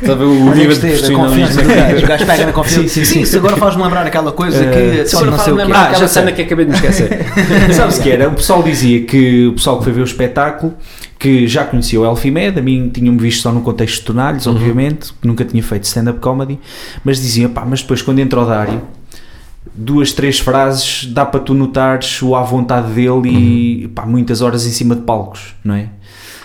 [0.02, 2.04] Está a ver o nível de gostei da confiança profissionalismo.
[2.04, 2.82] O gajo pega na confiança.
[2.82, 3.20] Sim, sim, sim.
[3.22, 5.08] Isso agora faz-me lembrar aquela coisa Eh, que.
[5.08, 5.62] Se para sei o quê.
[5.62, 6.22] lembrar Ah, aquela já sei.
[6.22, 7.08] cena que acabei de me esquecer.
[7.74, 8.28] Sabes que era?
[8.28, 10.74] O pessoal dizia que o pessoal que foi ver o espetáculo
[11.18, 14.54] que já conhecia o Elfimed, a mim tinham-me visto só no contexto de Tonalhos, Uhum.
[14.54, 16.60] obviamente, que nunca tinha feito stand-up comedy,
[17.02, 18.82] mas diziam, pá, mas depois quando entra o Dário,
[19.74, 24.66] duas, três frases dá para tu notares o à vontade dele e pá, muitas horas
[24.66, 25.88] em cima de palcos, não é?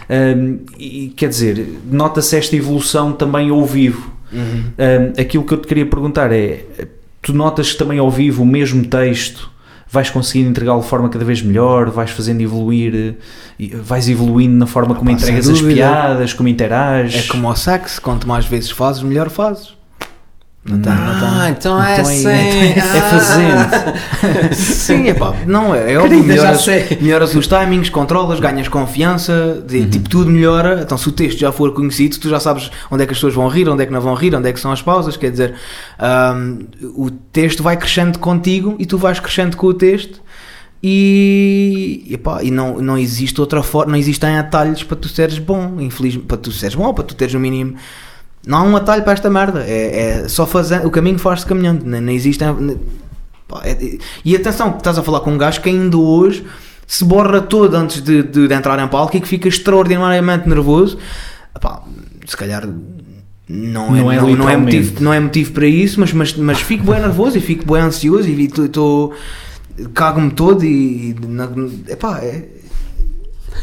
[0.09, 4.11] Hum, e quer dizer, nota-se esta evolução também ao vivo.
[4.31, 4.39] Uhum.
[4.39, 6.65] Hum, aquilo que eu te queria perguntar é:
[7.21, 9.51] tu notas que também ao vivo o mesmo texto
[9.89, 13.15] vais conseguindo entregá-lo de forma cada vez melhor, vais fazendo evoluir,
[13.59, 17.25] eh, vais evoluindo na forma como sem entregas as piadas, como interages.
[17.25, 19.73] É como ao sax: quanto mais vezes fazes, melhor fazes.
[20.65, 21.01] Não tem, não.
[21.41, 22.79] Ah, então é Então aí- assim.
[22.79, 24.53] É fazendo.
[24.55, 26.65] Sim, é pá, não é, é óbvio, melhoras,
[27.01, 30.79] melhoras os timings, controlas, ganhas confiança, de- tipo tudo melhora.
[30.81, 33.33] Então, se o texto já for conhecido, tu já sabes onde é que as pessoas
[33.33, 35.17] vão rir, onde é que não vão rir, onde é que são as pausas.
[35.17, 35.53] Quer dizer,
[35.99, 36.59] ahm,
[36.95, 40.21] o texto vai crescendo contigo e tu vais crescendo com o texto.
[40.81, 45.75] E, epá, e não, não existe outra forma, não existem atalhos para tu seres bom,
[45.79, 47.75] infelizmente, para tu seres bom, para tu teres o mínimo.
[48.45, 51.85] Não há um atalho para esta merda, é, é só fazer, o caminho faz-se caminhando,
[51.85, 52.43] não, não existe.
[53.47, 56.45] Pá, é- e atenção, que estás a falar com um gajo que ainda hoje
[56.85, 60.97] se borra todo antes de, de- de entrar em palco e que fica extraordinariamente nervoso.
[61.55, 61.83] Epá,
[62.25, 62.67] se calhar
[63.47, 66.33] não é, Não é não, não é, motivo, não é motivo para isso, mas, mas,
[66.35, 69.13] mas fico bem nervoso e fico bem ansioso e estou.
[69.93, 71.11] Cago-me todo e.
[71.11, 71.15] e
[71.91, 72.47] epá, é,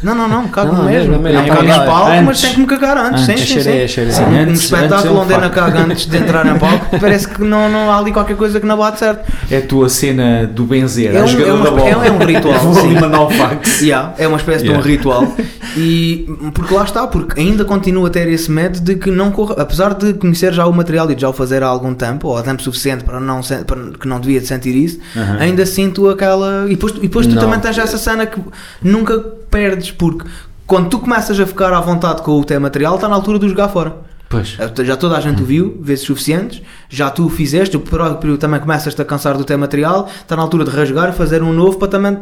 [0.03, 1.19] Não, não, não, cago Não, mesmo.
[1.19, 1.85] mesmo, Não cago em Antes.
[1.85, 2.41] palco, mas Antes.
[2.41, 3.25] tem que me cagar antes.
[3.25, 3.47] Sim, Antes.
[3.47, 3.93] sim, Cheirei, sim.
[3.93, 4.11] cheirei.
[4.13, 6.85] Sim, Sim, um antes- é espetáculo um onde Ana caga antes de entrar em palco,
[6.99, 9.31] parece que não, não há ali qualquer coisa que não bate certo.
[9.51, 11.89] É a tua cena do benzer, É um- é uma da bola.
[11.89, 12.95] espé- é um ritual, sim.
[12.97, 13.85] um.
[13.85, 14.83] Yeah, é uma espécie de Yeah.
[14.85, 15.27] um ritual.
[15.77, 19.55] E porque lá está, porque ainda continuo a ter esse medo de que não corra,
[19.57, 22.37] apesar de conhecer já o material e de já o fazer há algum tempo, ou
[22.37, 25.37] há tempo suficiente para não para que não devia de sentir isso, Aham.
[25.39, 26.65] ainda sinto aquela.
[26.67, 27.41] E depois, e depois tu Não.
[27.43, 28.37] também tens essa cena que
[28.83, 30.27] nunca perdes, porque
[30.65, 33.45] quando tu começas a ficar à vontade com o teu material, está na altura de
[33.45, 33.93] o jogar fora.
[34.31, 34.57] Pois.
[34.85, 38.61] Já toda a gente o viu, vezes suficientes, já tu o fizeste, o próprio também
[38.61, 41.77] começas-te a cansar do teu material, está na altura de rasgar e fazer um novo
[41.77, 42.17] para também.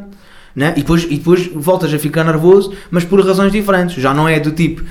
[0.56, 0.74] Né?
[0.76, 4.02] E, depois, e depois voltas a ficar nervoso, mas por razões diferentes.
[4.02, 4.84] Já não é do tipo.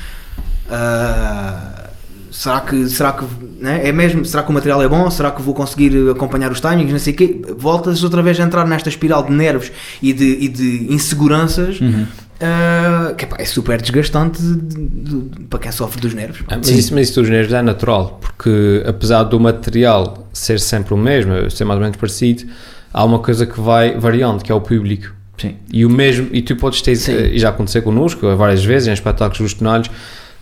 [0.71, 1.89] ah,
[2.31, 2.89] será que.
[2.89, 3.25] Será que
[3.61, 3.81] né?
[3.83, 4.25] é mesmo?
[4.25, 5.11] Será que o material é bom?
[5.11, 6.93] Será que vou conseguir acompanhar os timings?
[6.93, 7.43] Não sei o quê.
[7.59, 11.81] Voltas outra vez a entrar nesta espiral de nervos e de, e de inseguranças.
[11.81, 12.07] Uhum.
[12.41, 16.43] Ah, que epá, é super desgastante de- de- de- para quem sofre dos nervos.
[16.49, 20.95] Ah, Mas isso, mas isso dos nervos é natural, porque apesar do material ser sempre
[20.95, 22.45] o mesmo, ser mais ou menos parecido,
[22.93, 25.13] há uma coisa que vai variando, que é o público.
[25.37, 25.57] Sim.
[25.73, 27.13] E o mesmo, e tu podes ter, Sim.
[27.17, 29.89] e já aconteceu connosco várias vezes em espetáculos dos tonalhos,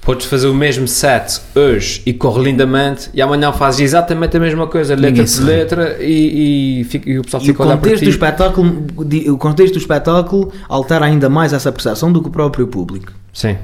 [0.01, 4.67] podes fazer o mesmo set hoje e corre lindamente, e amanhã fazes exatamente a mesma
[4.69, 7.97] coisa, letra por letra, e, e, fica- e o pessoal E fica a olhar para
[7.97, 8.05] ti.
[8.05, 8.87] do espetáculo,
[9.29, 13.13] o contexto do espetáculo altera ainda mais essa percepção do que o próprio público.
[13.33, 13.57] Sim,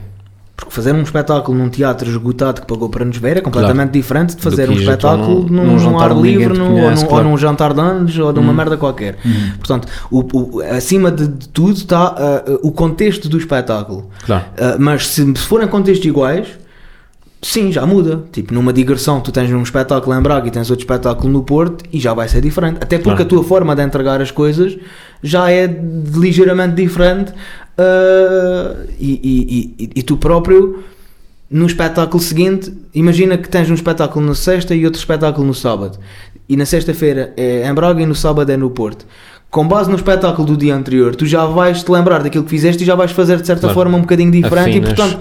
[0.65, 4.37] Porque fazer um espetáculo num teatro esgotado que pagou para nos ver é completamente diferente
[4.37, 7.25] de fazer um espetáculo num- num, num ar livre num- conhece, ou, num, claro.
[7.27, 8.55] ou num jantar de anos ou de uma Uhum.
[8.55, 9.19] merda qualquer.
[9.59, 14.09] Portanto, o, o- acima de, de tudo está ah, o contexto do espetáculo.
[14.25, 14.45] claro.
[14.53, 16.47] Uh, mas se, se forem contextos iguais,
[17.41, 18.23] sim, já muda.
[18.31, 21.85] Tipo, numa digressão, tu tens um espetáculo em Braga e tens outro espetáculo no Porto
[21.93, 22.77] e já vai ser diferente.
[22.81, 23.23] Até porque Claro.
[23.23, 24.77] a tua forma de entregar as coisas
[25.23, 25.67] já é
[26.15, 27.33] ligeiramente diferente
[27.79, 30.83] uh, e, e- e- tu próprio.
[31.51, 35.99] No espetáculo seguinte, imagina que tens um espetáculo na sexta e outro espetáculo no sábado.
[36.49, 39.05] E na sexta-feira é em Braga e no sábado é no Porto.
[39.51, 42.83] Com base no espetáculo do dia anterior, tu já vais te lembrar daquilo que fizeste
[42.83, 43.75] e já vais fazer de certa Claro.
[43.75, 44.71] forma um bocadinho diferente.
[44.71, 44.93] Afinas.
[44.93, 45.21] E portanto,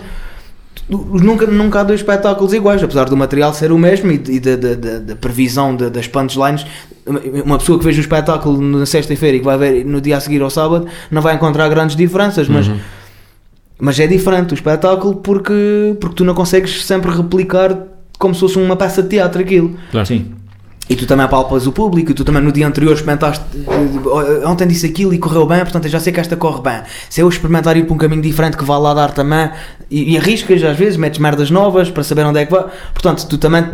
[0.89, 4.55] nunca, nunca há dois espetáculos iguais, apesar do material ser o mesmo e, e da,
[4.55, 6.65] da- da- da previsão da- das punchlines.
[7.05, 10.17] Uma- Uma pessoa que veja o espetáculo na sexta-feira e que vai ver no dia
[10.17, 12.67] a seguir ao sábado não vai encontrar grandes diferenças, mas.
[12.67, 12.77] Uhum.
[13.83, 17.75] Mas é diferente o espetáculo porque, porque tu não consegues sempre replicar
[18.19, 19.75] como se fosse uma peça de teatro aquilo.
[19.89, 20.05] Claro.
[20.05, 20.33] Sim.
[20.89, 23.45] E tu também palpas o público, e tu também no dia anterior experimentaste.
[23.55, 26.81] eh, Ontem disse aquilo e correu bem, portanto eu já sei que esta corre bem.
[27.09, 29.49] Se eu experimentar ir para um caminho diferente que vá lá dar também,
[29.89, 32.65] e, e arriscas às vezes, metes merdas novas para saber onde é que vai.
[32.93, 33.65] Portanto, tu também,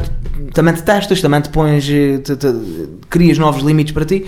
[0.53, 2.55] também te testas, também te pões, eh, te- te-
[3.09, 4.25] crias novos limites para ti.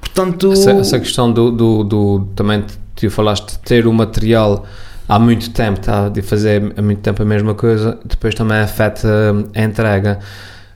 [0.00, 2.64] Portanto, Essa, essa questão do, do, do- também
[2.96, 4.64] tu falaste de ter o material
[5.08, 9.08] há muito tempo, tá, de fazer há muito tempo a mesma coisa, depois também afeta
[9.54, 10.18] a entrega.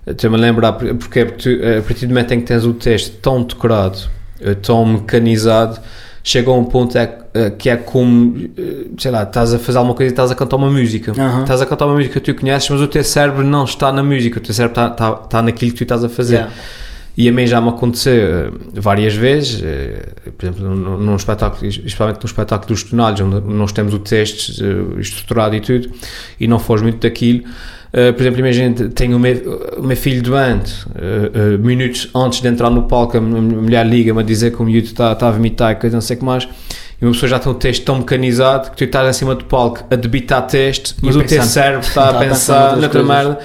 [0.07, 3.43] Estou-me a lembrar, porque tu, a partir do momento em que tens o texto tão
[3.43, 3.99] decorado,
[4.41, 5.79] eh, tão mecanizado,
[6.25, 9.79] chega a um ponto é, eh, que é como, eh, sei lá, estás a fazer
[9.79, 11.13] alguma coisa e estás a cantar uma música.
[11.13, 11.43] Aham.
[11.43, 14.03] Estás a cantar uma música que tu conheces, mas o teu cérebro não está na
[14.03, 16.35] música, o teu cérebro está, está, está naquilo que tu estás a fazer.
[16.35, 16.53] Yeah.
[17.17, 19.63] E a mim já me aconteceu várias vezes,
[20.39, 24.65] por exemplo, num, num espetáculo, especialmente no espetáculo dos tonalhos, onde nós temos o texto
[24.99, 25.91] estruturado e tudo,
[26.41, 27.45] e não foge muito daquilo.
[27.93, 32.41] Eh, por exemplo, imagina, tenho o meu, o meu filho doente, eh, eh, minutos antes
[32.41, 35.31] de entrar no palco, a mulher liga-me a dizer que o miúdo está está a
[35.31, 36.49] vomitar e coisa não sei o que mais,
[37.01, 39.45] e uma pessoa já tem um texto tão mecanizado que tu estás em cima do
[39.45, 43.39] palco a debitar texto, E mas o teu cérebro está a pensar noutra merda.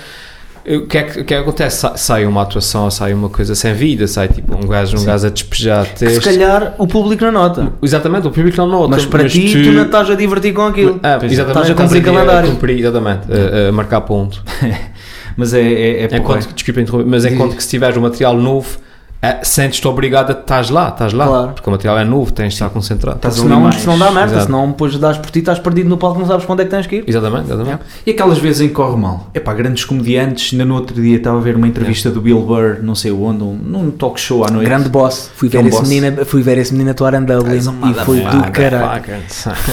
[0.69, 1.77] O que, é que, o que é que acontece?
[1.77, 5.27] Sa- Sai uma atuação, sai uma coisa sem vida, sai tipo um gajo, um gajo
[5.27, 6.23] a despejar que se texto.
[6.25, 7.71] calhar o público não nota.
[7.81, 8.89] Exatamente, o público não nota.
[8.89, 9.71] Mas para ti, tu...
[9.71, 10.99] não estás a divertir com aquilo.
[11.01, 11.25] Ah, é.
[11.25, 12.49] exatamente, Estás a cumprir calendário.
[12.49, 14.43] A cumprir, exatamente, a, a marcar ponto.
[15.37, 16.17] Mas é, é, é porra.
[16.39, 18.79] Enquanto, desculpa interromper, mas enquanto que se tiveres um material novo,
[19.19, 21.25] é, sentes-te obrigado a estás lá, estás lá.
[21.27, 21.51] Claro.
[21.53, 23.17] Porque o material é novo, tens de estar concentrado.
[23.17, 23.75] Estás Senão, mais.
[23.81, 24.45] senão dá merda, Exato.
[24.45, 26.71] senão depois dás por ti, estás perdido no palco, não sabes para onde é que
[26.71, 27.03] tens que ir.
[27.07, 27.79] Exatamente, exatamente.
[28.05, 29.29] E aquelas vezes em que corre mal?
[29.33, 30.53] É pá, grandes comediantes.
[30.53, 33.43] Ainda no outro dia estava a ver uma entrevista do Bill Burr, não sei onde,
[33.43, 34.67] um, num talk show à noite.
[34.67, 35.31] Grande boss.
[35.35, 35.89] Fui ver, É um esse boss.
[35.89, 39.03] menino, fui ver esse menino atuar em Dublin e foi do caralho.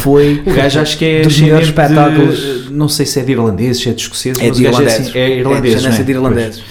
[0.01, 2.39] Foi O gajo acho que é dos melhores espetáculos.
[2.69, 4.71] de- não sei se é de irlandeses, se é de escoceses, É mas de o
[4.73, 5.09] gajo é, irlandeses.
[5.09, 5.85] assim, é irlandês.
[5.85, 6.03] É é?
[6.03, 6.65] de irlandeses.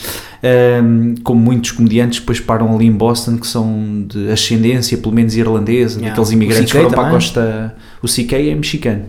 [0.45, 5.35] Ahm, como muitos comediantes depois param ali em Boston que são de ascendência pelo menos
[5.37, 6.09] irlandesa, Yeah.
[6.09, 7.17] daqueles imigrantes que foram para a também.
[7.17, 7.75] costa.
[8.01, 9.05] O CK é mexicano.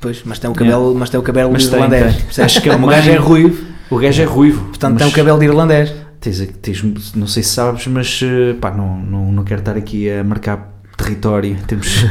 [0.00, 2.14] Pois, mas tem o cabelo, mas tem o cabelo Mas tem, irlandês.
[2.14, 2.24] tem.
[2.24, 2.38] percebes?
[2.56, 4.64] Acho que é gajo é ruivo, O gajo é ruivo.
[4.68, 5.92] portanto tem o cabelo de irlandês.
[6.18, 10.10] tens, tens- não sei se sabes, mas eh, pá, não, não, não quero estar aqui
[10.10, 11.56] a marcar território.
[11.66, 12.04] Temos...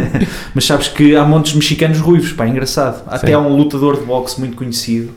[0.54, 3.02] Mas sabes que há montes mexicanos ruivos, pá, é engraçado.
[3.06, 3.32] Até Sim.
[3.34, 5.10] há um lutador de boxe muito conhecido,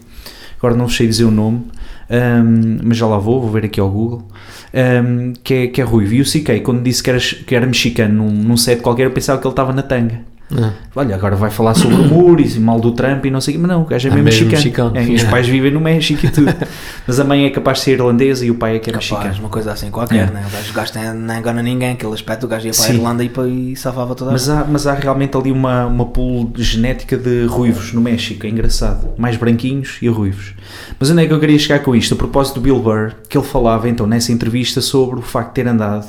[0.60, 1.64] agora não sei dizer o nome,
[2.10, 4.28] ahm, mas já lá vou, vou ver aqui ao Google,
[4.74, 6.14] ahm, que, é, que é ruivo.
[6.14, 9.12] E o CK, quando disse que era, que era mexicano num, num set qualquer, eu
[9.12, 10.22] pensava que ele estava na tanga.
[10.52, 13.56] Ah, Olha, agora vai falar sobre o muro e mal do Trump e não sei
[13.56, 14.92] o mas não, o gajo é É mesmo mesmo mexicano.
[14.94, 15.14] mexicano.
[15.14, 16.52] É, os pais vivem no México e tudo.
[17.06, 19.12] Mas a mãe é capaz de ser irlandesa e o pai é que é Capaz,
[19.12, 19.40] mexicano.
[19.42, 20.32] uma coisa assim qualquer, É.
[20.32, 20.44] né?
[20.48, 22.88] O gajo, o gajo tem- não engana ninguém, aquele aspecto, o gajo ia para a
[22.88, 22.94] Sim.
[22.96, 23.32] Irlanda e,
[23.72, 27.46] e safava toda a Mas há, mas há realmente ali uma, uma pool genética de
[27.46, 29.10] ruivos no México, é engraçado.
[29.20, 30.56] Mais branquinhos e ruivos.
[31.00, 32.16] Mas onde é que eu queria chegar com isto?
[32.16, 35.54] A propósito do Bill Burr, que ele falava então nessa entrevista sobre o facto de
[35.62, 36.08] ter andado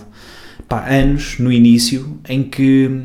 [0.67, 3.03] pá, anos no início em que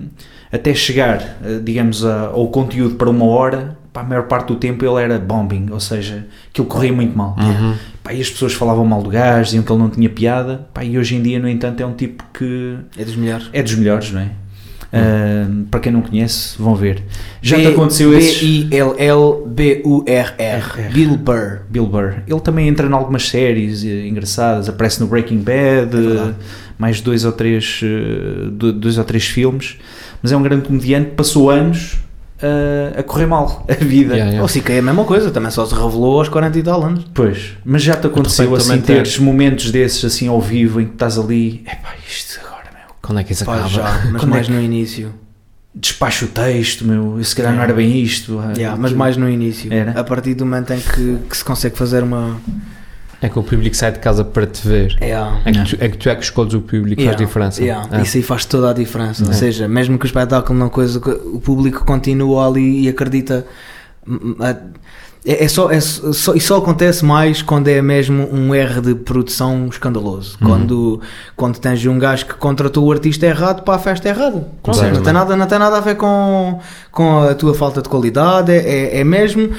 [0.55, 4.55] até chegar, eh, digamos, a- ao conteúdo para uma hora, pá, a maior parte do
[4.55, 7.35] tempo ele era bombing, ou seja, aquilo corria muito mal.
[7.39, 7.73] Uhum.
[8.03, 10.83] Pá, e as pessoas falavam mal do gajo, diziam que ele não tinha piada, pá,
[10.83, 13.49] e hoje em dia, no entanto, é um tipo que É dos melhores.
[13.53, 14.29] é dos melhores, não é?
[14.93, 17.03] Ah, para quem não conhece, vão ver.
[17.41, 18.63] Já te B- aconteceu esses.
[19.55, 20.89] B-I-L-L-B-U-R-R.
[20.93, 21.59] Bill Burr.
[21.69, 22.13] Bill Burr.
[22.27, 26.33] Ele também entra em algumas séries eh, engraçadas, aparece no Breaking Bad, É
[26.77, 27.81] mais dois ou três,
[28.51, 29.77] do- dois ou três filmes,
[30.25, 31.97] mas é um grande comediante, passou anos
[32.41, 34.13] eh, a correr mal a vida.
[34.13, 34.41] Yeah, yeah.
[34.41, 37.05] Ou se é a mesma coisa, também só se revelou aos 40 e tal anos.
[37.13, 40.81] Pois, mas já te aconteceu repente assim também ter- teres momentos desses assim ao vivo
[40.81, 43.69] em que estás ali, epá, isto agora, meu, Quando é que isso Pá, acaba?
[43.69, 45.13] já, mas Quando é mais que- no início.
[45.73, 48.39] despacho o texto, meu, se calhar não era bem isto.
[48.39, 49.71] ah, Yeah, mas mais no início.
[49.71, 49.91] Era?
[49.99, 52.37] A partir do momento em que, que se consegue fazer uma.
[53.25, 54.97] É que o público sai de casa para te ver.
[55.01, 55.41] Yeah.
[55.45, 57.61] É que, tu, é que tu é que escolhes o público, Yeah, faz diferença.
[57.63, 57.87] yeah.
[57.97, 58.01] É.
[58.03, 59.23] Isso aí faz toda a diferença.
[59.25, 59.33] Ou É.
[59.33, 63.45] seja, mesmo que o espetáculo não coisa, o público continua ali e acredita.
[65.27, 68.93] É, é só, é só, isso só acontece mais quando é mesmo um erro de
[68.93, 70.37] produção escandaloso.
[70.39, 70.47] Uhum.
[70.47, 71.01] Quando,
[71.35, 74.47] quando tens um gajo que contratou o artista errado para a festa errada.
[74.93, 76.59] Não, tem nada, não tem nada a ver com,
[76.91, 78.51] com a tua falta de qualidade.
[78.51, 79.49] É, é, é mesmo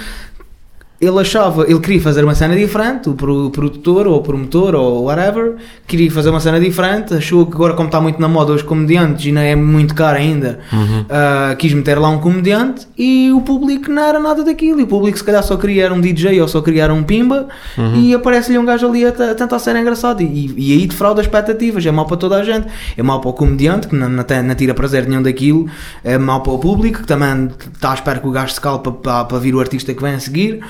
[0.98, 5.04] ele achava, ele queria fazer uma cena diferente, o pro- produtor ou o promotor ou
[5.04, 5.56] whatever,
[5.86, 9.26] queria fazer uma cena diferente, achou que agora como está muito na moda os comediantes
[9.26, 11.04] e não é muito caro ainda, Uhum.
[11.10, 14.86] ah, quis meter lá um comediante e o público não era nada daquilo, e o
[14.86, 17.48] público se calhar só queria era um DJ ou só queria era um pimba
[17.94, 21.84] e aparece-lhe um gajo ali a, a tentar ser engraçado e, e aí defrauda expectativas,
[21.84, 24.42] é mau para toda a gente, é mau para o comediante que não, não, tem-
[24.42, 25.66] não tira prazer nenhum daquilo,
[26.02, 28.78] é mau para o público que também está à espera que o gajo se cale
[28.78, 30.60] para, para, para vir o artista que vem a seguir.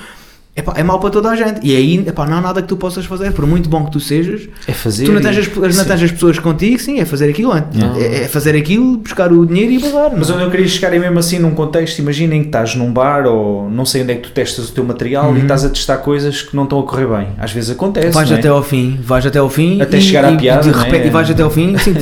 [0.57, 1.59] Epá, é mau para toda a gente.
[1.63, 3.99] E aí epá, não há nada que tu possas fazer, por muito bom que tu
[3.99, 4.49] sejas.
[4.67, 5.05] É fazer.
[5.05, 7.79] Tu não e- tens, as, não tens as pessoas contigo, sim, é fazer aquilo antes.
[7.97, 10.11] É, é fazer aquilo, buscar o dinheiro e bazar.
[10.17, 10.37] Mas não é?
[10.39, 13.69] onde eu queria chegar é mesmo assim num contexto, imaginem que estás num bar ou
[13.69, 15.37] não sei onde é que tu testas o teu material Uhum.
[15.37, 17.27] e estás a testar coisas que não estão a correr bem.
[17.37, 18.09] Às vezes acontece.
[18.09, 18.35] Vais é?
[18.35, 20.77] até ao fim, vais até ao fim Até e, chegar à e- piada, e, de
[20.79, 20.81] é?
[20.81, 21.93] repente, e vais até ao fim, sim,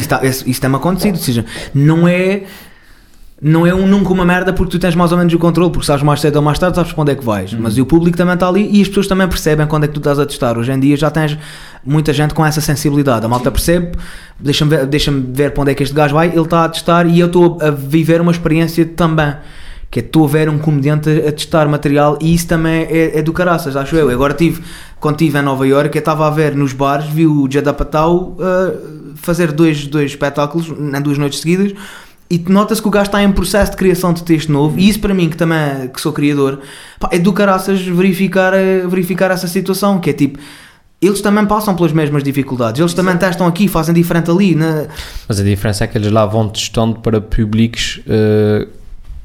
[0.46, 2.44] isso tem-me acontecido, ou seja, não é
[3.48, 5.86] não é um, nunca uma merda porque tu tens mais ou menos o controle, porque
[5.86, 7.60] sabes mais cedo ou mais tarde sabes para onde é que vais, Uhum.
[7.62, 9.94] mas e o público também está ali e as pessoas também percebem quando é que
[9.94, 11.38] tu estás a testar, hoje em dia já tens
[11.86, 13.92] muita gente com essa sensibilidade, a malta percebe
[14.40, 17.06] deixa-me ver, deixa ver para onde é que este gajo vai, ele está a testar
[17.06, 19.36] e eu estou a viver uma experiência também
[19.92, 23.32] que é a ver um comediante a, testar material e isso também é, é do
[23.32, 24.10] caraças, acho eu.
[24.10, 24.62] Agora tive,
[25.00, 28.36] quando estive em Nova Iorque, eu estava a ver nos bares, vi o Jada Patel
[28.38, 31.74] uh, fazer dois, dois espetáculos em duas noites seguidas
[32.30, 35.00] e nota-se que o gajo está em processo de criação de texto novo e isso
[35.00, 36.60] para mim, que também que sou criador,
[37.00, 40.40] pá, é do caraças verificar, eh, verificar essa situação, que é tipo...
[41.02, 44.56] Eles também passam pelas mesmas dificuldades, eles também testam aqui, fazem diferente ali.
[44.56, 44.86] Na...
[45.28, 48.66] Mas a diferença é que eles lá vão testando para públicos eh,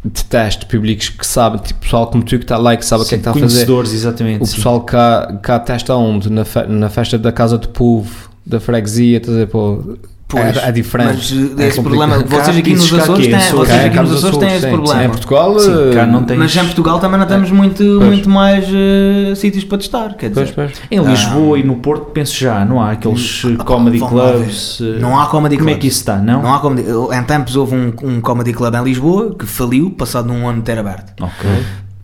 [0.04, 3.04] de teste, públicos que sabem, tipo pessoal como tu que está lá e que sabe
[3.04, 3.46] o que é que está a fazer.
[3.46, 4.42] Conhecedores, exatamente.
[4.42, 4.56] O sim.
[4.56, 6.28] pessoal cá, cá testa onde?
[6.28, 9.96] Na, fe- na festa da casa de povo, da freguesia, estás a dizer, pô,
[10.30, 11.08] Pois, é, é diferente.
[11.16, 11.38] Mas é uh,
[11.68, 11.82] esse complicado.
[11.82, 14.70] problema, vocês aqui nos Açores é, têm, vocês cá, aqui nos Açores têm esse sim,
[14.72, 15.00] problema.
[15.00, 15.06] sim.
[15.06, 18.30] Em Portugal, Sim, cá não eh, tem- Mas em Portugal também não temos muito, muito
[18.30, 20.52] mais uh, sítios para testar, quer dizer.
[20.54, 20.82] Pois, pois.
[20.90, 24.80] Em Lisboa e no Porto, penso já, não há aqueles eh, Ah, comedy clubs.
[24.80, 26.42] eh, Não há comedy Como é que isso está, não?
[26.42, 26.88] Não há comedy.
[27.12, 30.64] Em tempos houve um, um comedy club em Lisboa que faliu, passado um ano de
[30.64, 31.12] ter aberto.
[31.22, 31.48] Ok.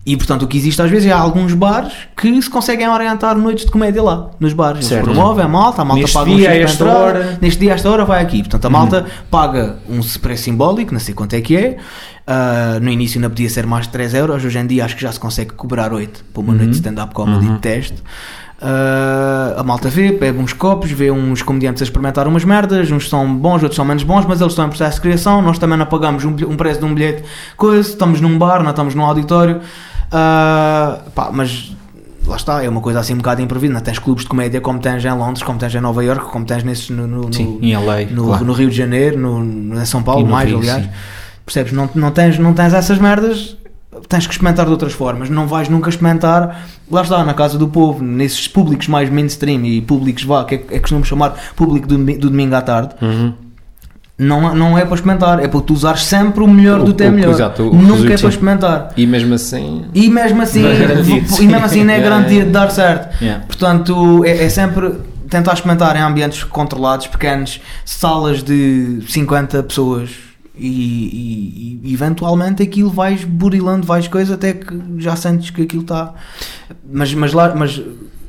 [0.06, 3.64] E portanto o que existe às vezes é alguns bares que se conseguem orientar noites
[3.64, 4.76] de comédia lá, nos bares.
[4.78, 5.04] Eles Certo.
[5.06, 7.38] promovem a malta, a malta Neste paga dia, um esta entrar, hora.
[7.42, 8.38] Neste dia, esta hora vai aqui.
[8.38, 11.76] Portanto a malta paga um preço simbólico, não sei quanto é que é.
[12.24, 15.02] Ah, no início não podia ser mais de 3 euros, hoje em dia acho que
[15.02, 18.00] já se consegue cobrar 8 para uma noite de stand-up comedy de teste.
[18.62, 23.08] Ah, a malta vê, pega uns copos, vê uns comediantes a experimentar umas merdas, uns
[23.08, 25.42] são bons, outros são menos bons, mas eles estão em processo de criação.
[25.42, 27.24] Nós também não pagamos um, um preço de um bilhete,
[27.56, 29.60] coisa, estamos num bar, não estamos num auditório.
[30.10, 31.74] Ah, pá, mas
[32.26, 33.72] lá está, é uma coisa assim um bocado improvisa.
[33.72, 36.44] Não tens clubes de comédia como tens em Londres, como tens em Nova York, como
[36.44, 38.44] tens nesses no, no, Sim, no, LA, no, claro.
[38.44, 40.84] no Rio de Janeiro, no, em São Paulo, mais Rio, aliás.
[40.84, 40.90] sim.
[41.44, 41.72] Percebes?
[41.72, 43.56] Não, não, tens, não tens essas merdas,
[44.08, 45.30] tens que experimentar de outras formas.
[45.30, 49.80] Não vais nunca experimentar, lá está, na casa do povo, nesses públicos mais mainstream e
[49.80, 52.94] públicos, vá, que é, é que costumamos chamar público do, do domingo à tarde.
[53.00, 53.45] Uhum.
[54.18, 57.10] Não, não é para experimentar, é para tu usares sempre o melhor O- do teu
[57.10, 57.32] o- melhor.
[57.32, 58.92] exato, o Nunca é para experimentar.
[58.96, 59.84] E mesmo assim.
[59.92, 63.22] E mesmo assim, Não é garantido, e mesmo assim não é garantia de dar certo.
[63.22, 63.44] Yeah.
[63.44, 64.94] Portanto, é, é sempre
[65.28, 70.08] tentar experimentar em ambientes controlados, pequenos, salas de 50 pessoas
[70.58, 75.82] e, e- e eventualmente aquilo vais burilando, vais coisa até que já sentes que aquilo
[75.82, 76.14] está.
[76.90, 77.82] Mas, mas lá, mas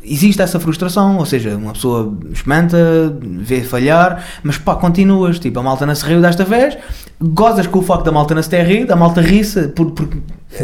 [0.04, 2.78] existe essa frustração, ou seja, uma pessoa experimenta,
[3.22, 5.40] vê falhar, mas pá, continuas.
[5.40, 6.78] Tipo, a malta não se riu desta vez,
[7.22, 10.08] gozas com o facto da malta não se ter rido, a malta ri-se por, por-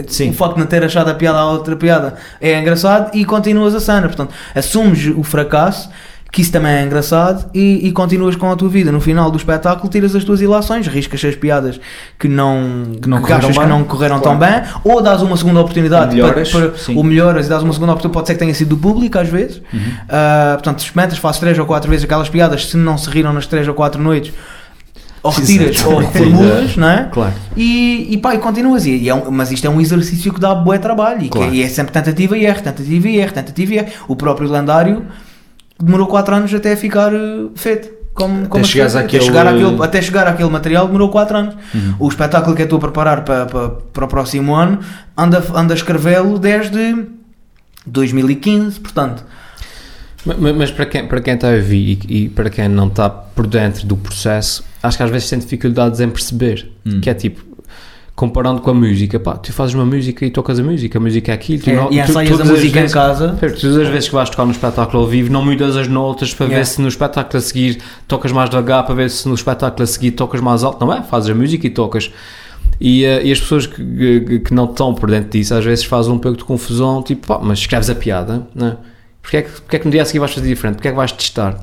[0.08, 0.30] Sim.
[0.30, 3.76] o facto de não ter achado a piada à outra piada é engraçado e continuas
[3.76, 4.08] a cena.
[4.08, 5.90] Portanto, assumes o fracasso.
[6.34, 8.92] Que isso também é engraçado e, e continuas com a tua vida.
[8.92, 11.80] No final do espetáculo, tiras as tuas ilações, riscas as piadas
[12.18, 13.70] que não, Que não correram achas que bem.
[13.70, 14.40] não correram Claro.
[14.40, 17.72] tão bem, ou dás uma segunda oportunidade Melhoras, para, para- ou melhoras e dás uma
[17.72, 19.62] segunda oportunidade, pode ser que tenha sido do público às vezes.
[19.72, 19.80] Uhum.
[20.10, 23.46] Ah, portanto, experimentas, fazes três ou quatro vezes aquelas piadas, se não se riram nas
[23.46, 24.34] três ou quatro noites,
[25.22, 26.14] ou retiras ou Exatamente.
[26.18, 27.10] reformulas, não é?
[27.14, 27.34] Claro.
[27.56, 28.88] E, e pá, e continuas.
[28.88, 31.30] E, e é um- mas isto é um exercício que dá bué trabalho e, que-
[31.30, 31.54] Claro.
[31.54, 33.88] e é sempre tentativa e erro, tentativa e erro, tentativa e erro.
[34.08, 35.06] O próprio lendário
[35.84, 38.04] demorou 4 anos até ficar eh, feito.
[38.14, 38.96] Como, como coisas.
[38.96, 41.56] àquele- até, chegar àquele, até chegar àquele material demorou 4 anos.
[41.74, 41.96] Uhum.
[42.00, 44.80] O espetáculo que eu estou a preparar para, para, para o próximo ano
[45.18, 47.08] anda, anda a escrevê-lo desde
[47.86, 49.26] 2015, portanto.
[50.26, 52.88] Ma- ma- Mas para quem, para quem está a ouvir e, e para quem não
[52.88, 56.72] está por dentro do processo, acho que às vezes tem dificuldades em perceber.
[56.86, 57.02] Hum.
[57.02, 57.44] Que é tipo,
[58.16, 61.32] comparando com a música, pá, tu fazes uma música e tocas a música, a música
[61.32, 61.64] é aquilo.
[61.64, 63.36] Tu É, não, e tu- a música em vezes- casa.
[63.40, 66.34] Certo, todas as vezes que vais tocar no espetáculo ao vivo, não mudas as notas
[66.34, 66.64] para Yeah.
[66.64, 69.88] ver se no espetáculo a seguir tocas mais devagar, para ver se no espetáculo a
[69.88, 70.86] seguir tocas mais alto.
[70.86, 71.02] Não é?
[71.02, 72.12] Fazes a música e tocas.
[72.80, 73.76] E, eh, e as pessoas que,
[74.22, 77.26] que, que não estão por dentro disso às vezes fazem um pouco de confusão, tipo,
[77.28, 78.78] pá, mas escreves a piada, não é?
[79.22, 80.76] Porque é, que, porque é que no dia a seguir vais fazer diferente?
[80.76, 81.58] Porque é que vais testar?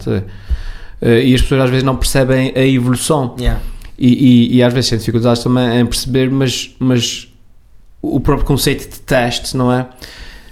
[1.03, 3.35] Eh, E as pessoas às vezes não percebem a evolução.
[3.39, 3.61] Yeah.
[4.01, 7.29] E, e, e às vezes têm dificuldades também em perceber, mas, mas
[8.01, 9.89] o próprio conceito de teste, não é?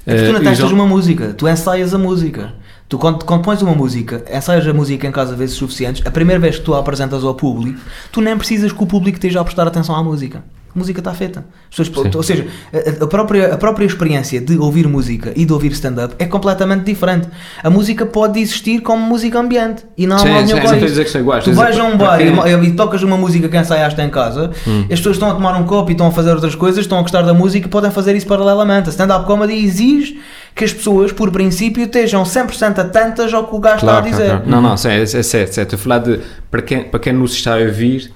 [0.07, 2.53] É porque tu não Eh, testas uma música, tu ensaias a música.
[2.89, 6.41] Tu quando, quando pões uma música, ensaias a música em casa vezes suficientes, a primeira
[6.41, 7.81] vez que tu a apresentas ao público,
[8.13, 10.45] tu nem precisas que o público esteja a prestar atenção à música.
[10.79, 11.45] Música está feita.
[11.71, 15.53] As pessoas- ou seja, a, a própria, a própria experiência de ouvir música e de
[15.53, 17.29] ouvir stand-up é completamente diferente.
[17.63, 21.19] A música pode existir como música ambiente e não há mal nenhum não isso.
[21.45, 24.83] Tu vais a um bar e, e tocas uma música que ensaiaste em casa, Hum.
[24.83, 27.03] as pessoas estão a tomar um copo e estão a fazer outras coisas, estão a
[27.03, 28.89] gostar da música e podem fazer isso paralelamente.
[28.89, 30.21] A stand-up comedy exige
[30.55, 34.19] que as pessoas, por princípio, estejam 100% atentas ao que o gajo Claro, está a
[34.19, 34.27] claro, dizer.
[34.45, 34.51] claro.
[34.51, 35.75] Não, não, sim, é, é certo, certo.
[35.75, 36.21] Estou a falar de
[36.51, 38.11] para quem, para quem nos está a ouvir,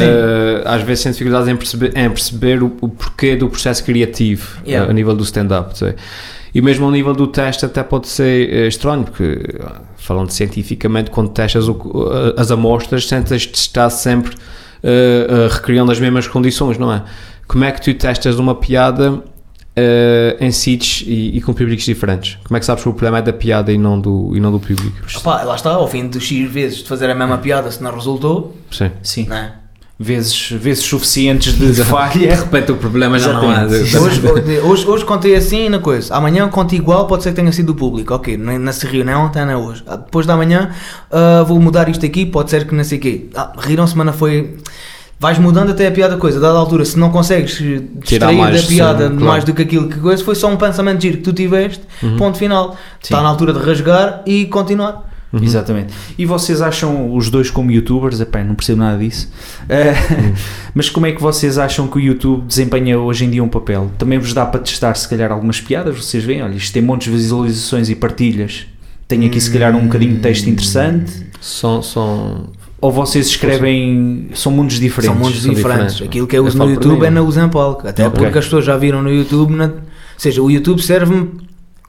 [0.00, 4.58] Eh, às vezes tem dificuldades em perceber, em perceber o, o porquê do processo criativo
[4.66, 4.86] Yeah.
[4.88, 5.76] eh, a nível do stand-up.
[5.76, 5.94] sei.
[6.54, 9.40] E mesmo ao nível do teste até pode ser eh, estranho, porque
[9.96, 14.34] falando cientificamente, quando testas o- as amostras, tentas testar sempre
[14.82, 17.02] eh, eh, recriando as mesmas condições, não é?
[17.48, 19.22] Como é que tu testas uma piada
[19.74, 22.36] eh, em sítios e, e com públicos diferentes?
[22.44, 24.50] Como é que sabes que o problema é da piada e não do, e não
[24.52, 24.92] do público?
[25.18, 27.92] Opá, lá está, ao fim de X vezes de fazer a mesma piada, se não
[27.94, 28.90] resultou, Sim.
[29.02, 29.26] Sim.
[29.28, 29.52] não é?
[30.02, 32.34] Vezes, vezes suficientes de De falha.
[32.34, 33.64] repente o problema já não é.
[33.64, 33.90] Exatamente.
[33.90, 36.12] de- Hoje, hoje, hoje, hoje contei assim na coisa.
[36.14, 38.12] Amanhã conto igual, pode ser que tenha sido o público.
[38.12, 39.84] Ok, não se riu, nem ontem, nem hoje.
[39.86, 40.70] Ah, Depois da manhã
[41.10, 43.26] ah, vou mudar isto aqui, pode ser que não sei o quê.
[43.36, 44.56] Ah, riram-se, mas não foi.
[45.20, 46.40] Vais mudando até a piada coisa.
[46.40, 47.58] Dada a altura, se não consegues
[48.00, 49.24] distrair mais da piada sim, claro.
[49.24, 52.16] mais do que aquilo que coisa, foi só um pensamento giro que tu tiveste, Uhum.
[52.16, 52.76] ponto final.
[53.00, 53.22] Está Sim.
[53.22, 55.11] na altura de rasgar e continuar.
[55.32, 55.42] Uhum.
[55.42, 55.94] Exatamente.
[56.18, 58.20] E vocês acham os dois como youtubers?
[58.20, 59.30] Epá, não percebo nada disso.
[59.68, 59.94] Eh,
[60.74, 63.90] mas como é que vocês acham que o YouTube desempenha hoje em dia um papel?
[63.96, 65.96] Também vos dá para testar se calhar algumas piadas?
[65.96, 68.66] Vocês veem, olha, isto tem montes de visualizações e partilhas.
[69.08, 71.26] Tem aqui se calhar um bocadinho de texto interessante.
[71.40, 74.28] São, são, Ou vocês escrevem.
[74.34, 75.14] São mundos diferentes.
[75.16, 75.92] São mundos são diferentes.
[75.94, 76.08] diferentes.
[76.08, 77.06] Aquilo que eu Eu uso no falo por YouTube mim.
[77.06, 77.88] é não uso em palco.
[77.88, 78.20] Até Ok.
[78.22, 79.54] porque as pessoas já viram no YouTube.
[79.54, 79.72] na- Ou
[80.18, 81.30] seja, o YouTube serve-me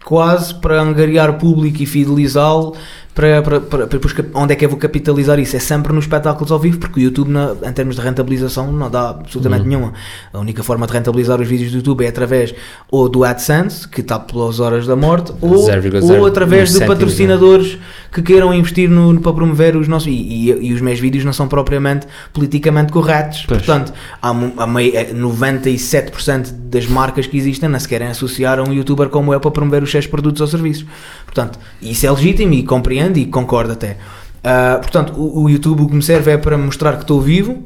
[0.03, 2.75] quase para angariar público e fidelizá-lo
[3.13, 3.99] para, para, para, para
[4.33, 5.55] onde é que eu vou capitalizar isso?
[5.55, 8.89] É sempre nos espetáculos ao vivo, porque o YouTube, na- em termos de rentabilização, não
[8.89, 9.93] dá absolutamente nenhuma.
[10.33, 12.55] A única forma de rentabilizar os vídeos do YouTube é através
[12.89, 16.87] ou do AdSense, que está pelas horas da morte, ou, 0,0 ou através de né?
[16.87, 17.77] patrocinadores
[18.11, 20.07] que queiram investir no, no- para promover os nossos.
[20.07, 23.45] E, e- e os meus vídeos não são propriamente politicamente corretos.
[23.47, 23.61] Pois.
[23.61, 28.63] Portanto, há, há mei- eh, 97% das marcas que existem não se querem associar a
[28.63, 30.85] um youtuber como eu para promover os seus produtos ou serviços.
[31.25, 33.97] Portanto, isso é legítimo e compreendo e concordo até.
[34.43, 37.63] Ah, portanto, o, o YouTube o que me serve é para mostrar que estou vivo.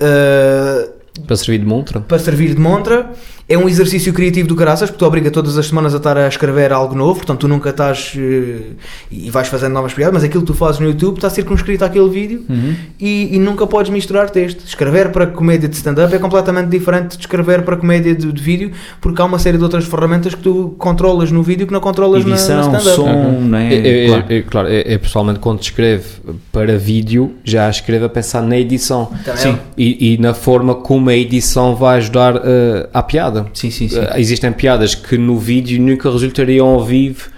[0.00, 0.88] ah,
[1.26, 2.00] Para servir de montra.
[2.00, 3.10] para servir de montra.
[3.52, 6.26] É um exercício criativo do caraças, porque te obriga todas as semanas a estar a
[6.26, 8.72] escrever algo novo, portanto tu nunca estás eh,
[9.10, 12.08] e vais fazendo novas piadas, mas aquilo que tu fazes no YouTube está circunscrito àquele
[12.08, 12.74] vídeo Uhum.
[12.98, 14.64] e, e nunca podes misturar texto.
[14.66, 18.72] Escrever para comédia de stand-up é completamente diferente de escrever para comédia de, de vídeo,
[19.00, 22.24] porque há uma série de outras ferramentas que tu controlas no vídeo que não controlas
[22.24, 22.96] na, na Edição, stand-up.
[22.96, 23.74] som, não é?
[23.74, 24.24] É, é- Claro.
[24.30, 26.04] é- claro, é, é pessoalmente quando escreve
[26.50, 29.58] para vídeo, já escreve a pensar na edição Sim.
[29.76, 33.41] e, e na forma como a edição vai ajudar eh, à piada.
[33.52, 33.98] Sim, sim, sim.
[33.98, 37.30] Eh, existem piadas que no vídeo nunca resultariam ao vivo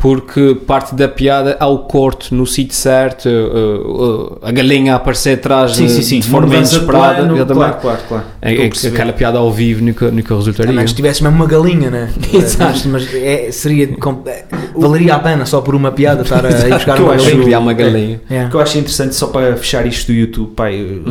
[0.00, 4.96] porque parte da piada há o corte no sítio certo, eh, eh, a galinha a
[4.96, 6.20] aparecer atrás Sim, sim, sim.
[6.20, 7.16] de forma inesperada.
[7.16, 7.54] plano, exatamente.
[7.54, 8.24] Claro, claro, claro.
[8.40, 10.72] É- é aquela piada ao vivo nunca, nunca resultaria.
[10.72, 12.10] Também se tivesse mesmo uma galinha, né?
[12.32, 12.88] Exato.
[12.88, 14.44] mas é, seria, com- é,
[14.74, 17.44] valeria a pena só por uma piada estar a ir buscar uma acho- galinha.
[17.44, 18.20] criar uma galinha.
[18.30, 18.46] É.
[18.46, 20.64] O que eu acho interessante, só para fechar isto do YouTube, pá,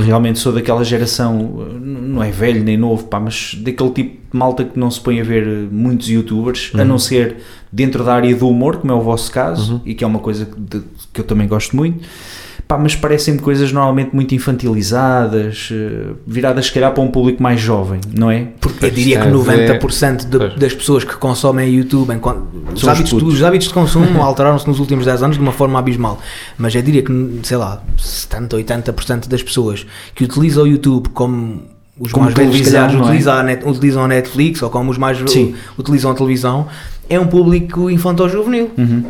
[0.04, 4.38] realmente sou daquela geração, eh, não é velho nem novo, pá, mas daquele tipo de
[4.38, 7.38] malta que não se põe a ver muitos youtubers, a não ser
[7.72, 10.46] dentro da área do humor, como é o vosso caso, e que é uma coisa
[10.46, 12.04] que, de- que eu também gosto muito.
[12.68, 17.60] Pá, mas parecem-me coisas normalmente muito infantilizadas, eh, viradas se calhar para um público mais
[17.60, 18.48] jovem, não é?
[18.62, 20.56] Porque eu diria que é, 90% de- Pois.
[20.56, 25.06] das pessoas que consomem YouTube, enquanto, os, hábitos, os hábitos de consumo alteraram-se nos últimos
[25.06, 26.20] 10 anos de uma forma abismal.
[26.58, 31.64] Mas eu diria que, sei lá, 70, 80% das pessoas que utilizam o YouTube como
[32.00, 32.98] os Como mais velhos, se calhar, é?
[32.98, 35.54] utilizam, a net- utilizam a Netflix ou como os mais Sim.
[35.78, 36.68] utilizam a televisão,
[37.10, 38.72] é um público infantil-juvenil.
[38.78, 39.04] Uhum.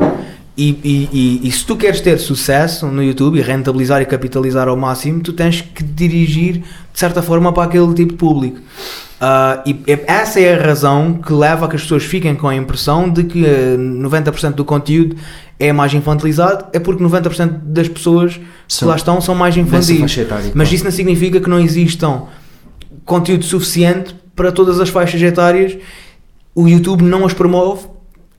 [0.57, 1.09] E, e,
[1.43, 5.21] e, e se tu queres ter sucesso no YouTube e rentabilizar e capitalizar ao máximo,
[5.21, 8.59] tu tens que dirigir de certa forma para aquele tipo de público.
[9.21, 12.47] Ah, e e essa é a razão que leva a que as pessoas fiquem com
[12.47, 15.15] a impressão de que eh, 90% do conteúdo
[15.57, 20.17] é mais infantilizado, é porque 90% das pessoas que São- lá estão são mais infantis.
[20.17, 22.23] etária, Mas isso não significa que não existam
[23.05, 25.77] conteúdo suficiente para todas as faixas etárias.
[26.61, 27.87] O YouTube não as promove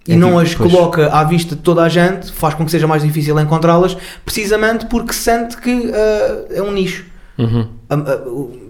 [0.06, 0.72] e É não tipo, as pois.
[0.72, 4.86] coloca à vista de toda a gente, faz com que seja mais difícil encontrá-las, precisamente
[4.86, 7.04] porque sente que ah, é um nicho.
[7.38, 7.66] Uhum.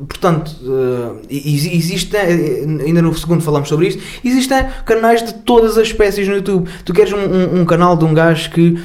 [0.08, 5.76] Portanto, ah, e- existe, eh, ainda no segundo falamos sobre isto, existem canais de todas
[5.76, 6.68] as espécies no YouTube.
[6.84, 8.78] Tu queres um, um- um canal de um gajo que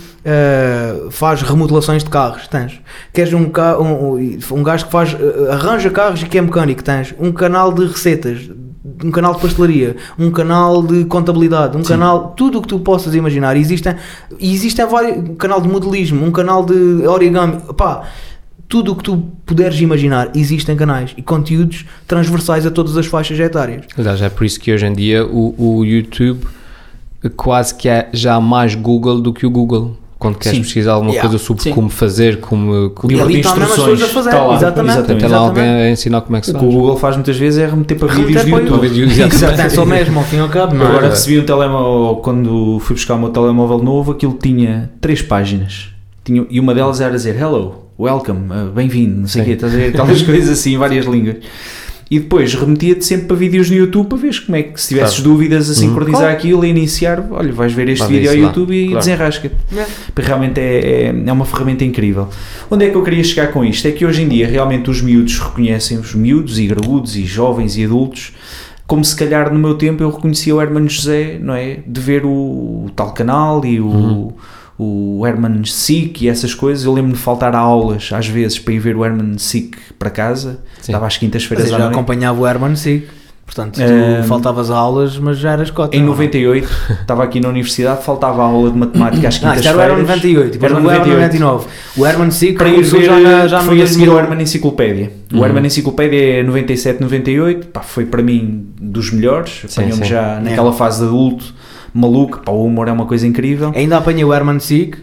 [1.12, 2.80] faz remodelações de carros, tens.
[3.14, 3.44] Queres um,
[3.80, 5.16] um, um- gajo que faz,
[5.52, 7.14] arranja carros e que é mecânico, tens.
[7.20, 8.40] Um canal de receitas,
[9.04, 13.16] um canal de pastelaria, um canal de contabilidade, um canal, tudo o que tu possas
[13.16, 13.56] imaginar.
[13.58, 13.96] Existem,
[14.40, 18.04] existem vários, um canal de modelismo, um canal de origami, pá,
[18.68, 23.40] tudo o que tu puderes imaginar, existem canais e conteúdos transversais a todas as faixas
[23.40, 23.86] etárias.
[23.98, 26.46] Aliás, é por isso que hoje em dia o, o YouTube
[27.30, 29.98] quase que é já mais Google do que o Google.
[30.26, 30.64] Quando queres Sim.
[30.64, 31.30] pesquisar alguma Yeah.
[31.30, 31.72] coisa sobre Sim.
[31.72, 34.98] como fazer, como, como E ali instruções, pessoas a fazer, está lá, exatamente.
[34.98, 35.22] exatamente.
[35.22, 36.66] tem lá alguém a ensinar como é que se O faz.
[36.66, 38.88] que o Google faz muitas vezes é remeter para vídeos YouTube.
[38.88, 39.62] Exatamente.
[39.62, 40.90] É só mesmo, ao fim e ao cabo, não é?
[40.90, 45.90] Agora recebi um telemóvel, quando fui buscar o meu telemóvel novo, aquilo tinha três páginas.
[46.24, 49.74] Tinha, e uma delas era dizer hello, welcome, uh, bem-vindo, não sei o quê, estás
[49.74, 49.90] a ver?
[49.90, 51.36] Aquelas coisas assim em várias línguas.
[52.10, 55.16] E depois remetia-te sempre para vídeos no YouTube para ver como é que se tivesses
[55.16, 55.32] Claro.
[55.32, 56.36] dúvidas a sincronizar Claro.
[56.38, 58.50] aquilo e iniciar, olha, vais ver este Vai vídeo ao isso lá.
[58.50, 59.00] YouTube e Claro.
[59.00, 59.56] desenrasca-te.
[59.72, 59.92] Yeah.
[60.14, 62.28] Porque Realmente é, é, é uma ferramenta incrível.
[62.70, 63.88] Onde é que eu queria chegar com isto?
[63.88, 67.76] É que hoje em dia realmente os miúdos reconhecem, os miúdos e graúdos e jovens
[67.76, 68.34] e adultos,
[68.86, 71.80] como se calhar no meu tempo eu reconhecia o Hermano José, não é?
[71.88, 74.32] De ver o, o tal canal e o,
[74.78, 76.86] o Herman Sick e essas coisas.
[76.86, 80.10] Eu lembro-me de faltar a aulas às vezes para ir ver o Herman Sick para
[80.10, 80.60] casa.
[80.82, 80.92] Sim.
[80.92, 81.92] Estava às quintas-feiras à já noite.
[81.94, 83.08] acompanhava o Herman Sick.
[83.46, 85.96] Portanto, tu Ehm, faltavas aulas, mas já eras cota.
[85.96, 86.10] Em não é?
[86.10, 86.68] 98,
[87.02, 90.00] estava aqui na universidade, faltava a aula de matemática às Ah, isto era o quintas-feiras.
[90.00, 91.40] Herman 98, depois Herman o Herman 98.
[91.40, 91.68] 99.
[91.96, 94.14] O Herman Sick para ir ver, já, na, já foi a seguir 2000.
[94.14, 95.12] o Herman Enciclopédia.
[95.32, 95.46] O Uhum.
[95.46, 101.02] Herman Enciclopédia é 97, 98, pá, foi para mim dos melhores, apanhou-me já naquela fase
[101.02, 101.54] de adulto,
[101.96, 103.72] maluco, pá, o humor é uma coisa incrível.
[103.76, 104.98] Ainda apanhei o Herman Sick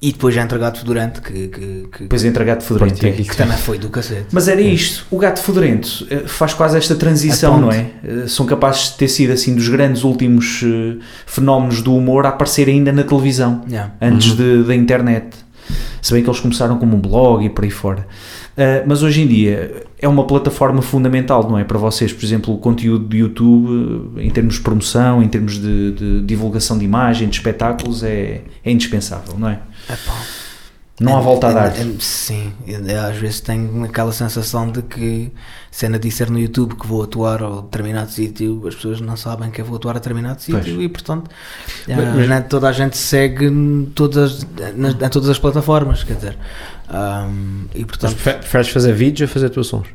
[0.00, 2.98] E depois já entra Gato Fedorento, que, que, que, Depois entra gato fedorento.
[2.98, 3.22] Pronto, é.
[3.22, 4.26] que também foi do cacete.
[4.32, 7.86] Mas era isto, o gato fedorento eh, faz quase esta transição, não é?
[8.02, 12.30] Eh, São capazes de ter sido assim dos grandes últimos eh, fenómenos do humor a
[12.30, 13.92] aparecer ainda na televisão, Yeah.
[14.00, 15.28] antes de- da internet.
[16.02, 18.04] Se bem que eles começaram como um blog e por aí fora.
[18.56, 21.64] Eh, mas hoje em dia é uma plataforma fundamental, não é?
[21.64, 25.58] Para vocês, por exemplo, o conteúdo do YouTube, eh, em termos de promoção, em termos
[25.58, 29.58] de, de divulgação de imagem, de espetáculos, é, é indispensável, não é?
[29.88, 30.41] Epá.
[31.02, 31.66] Não há É- volta a é- dar.
[31.78, 35.32] é- sim, eu às vezes tenho aquela sensação de que
[35.70, 39.50] se ainda disser no YouTube que vou atuar a determinado sítio, as pessoas não sabem
[39.50, 41.30] que eu vou atuar a determinado sítio e portanto
[41.88, 44.46] Mas- ah, mas- não é toda a gente segue em todas,
[44.76, 46.38] nas, em todas as plataformas, quer dizer.
[46.88, 49.86] ahm, e Mas portanto prefe- preferes fazer vídeos ou fazer atuações?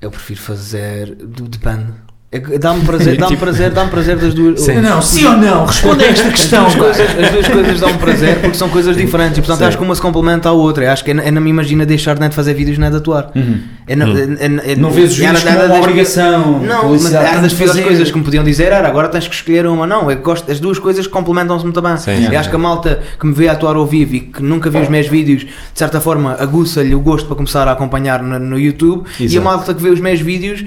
[0.00, 1.92] eu prefiro fazer, depende.
[2.32, 4.60] É Dá-me prazer, dá-me prazer, dá-me prazer das duas.
[4.60, 4.80] Sim.
[4.80, 5.64] Não, sim ou não?
[5.64, 6.66] Responda a esta questão.
[6.66, 9.64] As duas, coisas, as duas coisas dão prazer porque são coisas diferentes e portanto Sim.
[9.66, 10.84] acho que uma se complementa à outra.
[10.84, 13.30] Eu acho que eu não me imagino deixar nem de fazer vídeos nem de atuar.
[13.34, 13.58] Uhum.
[13.86, 16.58] Eu- eu- Não vês os vídeos como nada uma obrigação.
[16.58, 17.82] Não, mas era das fazer.
[17.84, 19.86] coisas que me podiam dizer era agora tens que escolher uma.
[19.86, 21.96] Não, eu gosto, as duas coisas complementam-se muito bem.
[21.96, 24.68] Sim, eu acho que a malta que me vê atuar ao vivo e que nunca
[24.68, 28.36] viu os meus vídeos, de certa forma, aguça-lhe o gosto para começar a acompanhar no,
[28.40, 29.04] no YouTube.
[29.20, 29.44] E a Exato.
[29.44, 30.64] malta que vê os meus vídeos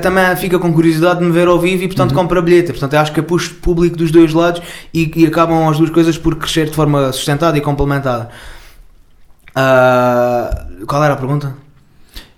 [0.00, 2.16] também fica com curiosidade de me ver ao vivo e, portanto, Uhum.
[2.16, 2.72] compra bilhete.
[2.72, 4.60] Portanto, eu acho que eu puxo público dos dois lados
[4.92, 8.28] e, e acabam as duas coisas por crescer de forma sustentada e complementada.
[9.54, 11.54] Ah, qual era a pergunta?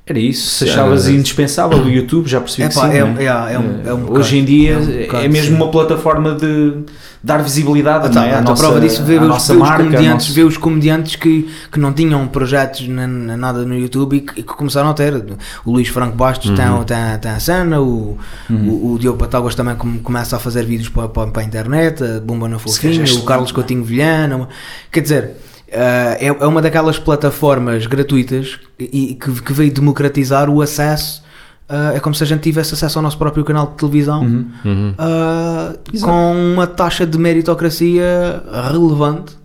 [0.07, 2.81] Era isso, se achavas indispensável o YouTube, já percebi que sim.
[2.91, 3.25] é- é?
[3.25, 4.21] é- é um- é um bocado.
[4.21, 5.55] Hoje em dia É um é, bocado, mesmo sim.
[5.63, 6.75] uma plataforma de
[7.23, 8.35] dar visibilidade Ah, tá, é?
[8.35, 11.49] a nossa, prova disso à os, nossa os marca, ao comediantes, vê os comediantes que,
[11.73, 15.25] que não tinham projetos nem, nem nada no YouTube e que, que começaram a ter.
[15.65, 16.57] O Luís Franco Bastos Uhum.
[16.57, 18.19] tem, tem, tem a cena, o,
[18.51, 22.05] o, o Diogo Patáguas também come- começa a fazer vídeos para, para, para a internet,
[22.05, 24.51] a Bomba na Fofinha, é o Carlos Coutinho Vilhena.
[24.93, 25.31] Quer dizer,
[25.69, 31.23] é, é uma daquelas plataformas gratuitas e, e que, que veio democratizar o acesso.
[31.69, 34.47] eh, é como se a gente tivesse acesso ao nosso próprio canal de televisão Uhum.
[34.65, 34.95] Uhum.
[34.99, 39.37] Uh, com uma taxa de meritocracia relevante,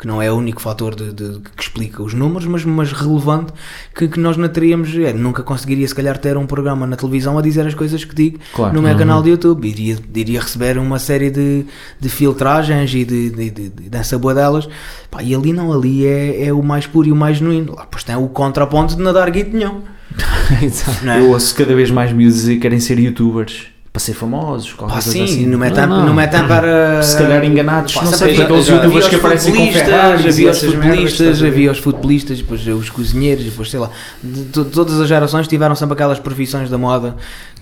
[0.00, 3.52] que não é o único fator de, de- que explica os números, mas, mas relevante,
[3.94, 4.94] que, que nós não teríamos.
[4.96, 8.14] é, nunca conseguiria, se calhar, ter um programa na televisão a dizer as coisas que
[8.14, 8.74] digo Claro.
[8.74, 8.98] no meu Uhum.
[8.98, 9.68] canal de YouTube.
[9.68, 11.66] Iria, iria receber uma série de,
[12.00, 14.68] de filtragens e de, de, de, de dessa boa delas.
[15.10, 17.74] Pá, e ali não, ali é, é o mais puro e o mais genuíno.
[17.76, 19.82] Lá, pois tem o contraponto de nadar guito nenhum.
[21.06, 21.20] É?
[21.20, 25.02] Eu ouço cada vez mais miúdos que querem ser youtubers para ser famosos, qualquer Pá,
[25.02, 25.46] coisa sim, assim.
[25.46, 26.06] não metem Não, não.
[26.06, 27.02] não metem para.
[27.02, 29.68] Se calhar enganados, Pá, não sei, havia- aqueles youtubers que aparecem com e
[30.28, 33.90] havia os futebolistas, a havia os futebolistas, depois os cozinheiros, depois sei lá.
[34.22, 37.16] De, to- todas as gerações tiveram sempre aquelas profissões da moda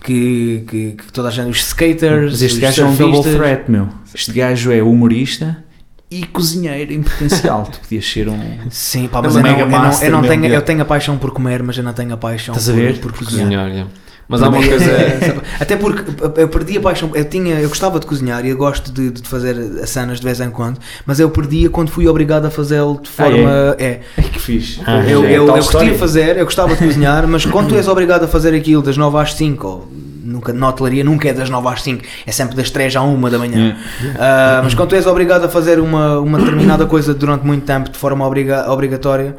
[0.05, 3.23] que, que, que toda a gente, os skaters, Mas este os gajo é um double
[3.33, 3.89] threat, meu.
[4.15, 5.65] Este gajo é humorista
[6.11, 7.65] e cozinheiro em potencial.
[7.73, 8.39] tu podias ser um.
[8.71, 10.83] Sim, pá, É mas eu não, mega eu, não, eu, não mesmo, tenho, eu tenho
[10.83, 12.99] a paixão por comer, mas eu não tenho a paixão Estás a por, ver?
[12.99, 13.45] por cozinhar.
[13.47, 13.91] Cozinhar, yeah.
[14.29, 14.85] Mas há uma coisa.
[14.85, 16.05] é- Até porque
[16.41, 17.11] eu perdi a paixão.
[17.15, 19.57] Eu, tinha, eu gostava de cozinhar e eu gosto de, de fazer
[19.87, 23.23] cenas de vez em quando, mas eu perdia quando fui obrigado a fazê-lo de Ah,
[23.25, 23.77] forma.
[23.79, 24.01] é.
[24.19, 24.81] Ai que fixe.
[24.87, 27.87] Ah, Eu, É eu, eu curtia fazer, eu gostava de cozinhar, mas quando tu és
[27.89, 29.89] obrigado a fazer aquilo das 9 às 5, ou
[30.23, 33.21] nunca, na hotelaria nunca é das 9 às 5, é sempre das 3 à 1
[33.31, 33.77] da manhã.
[34.19, 37.89] Ah, mas quando tu és obrigado a fazer uma, uma determinada coisa durante muito tempo
[37.91, 39.37] de forma obriga- obrigatória,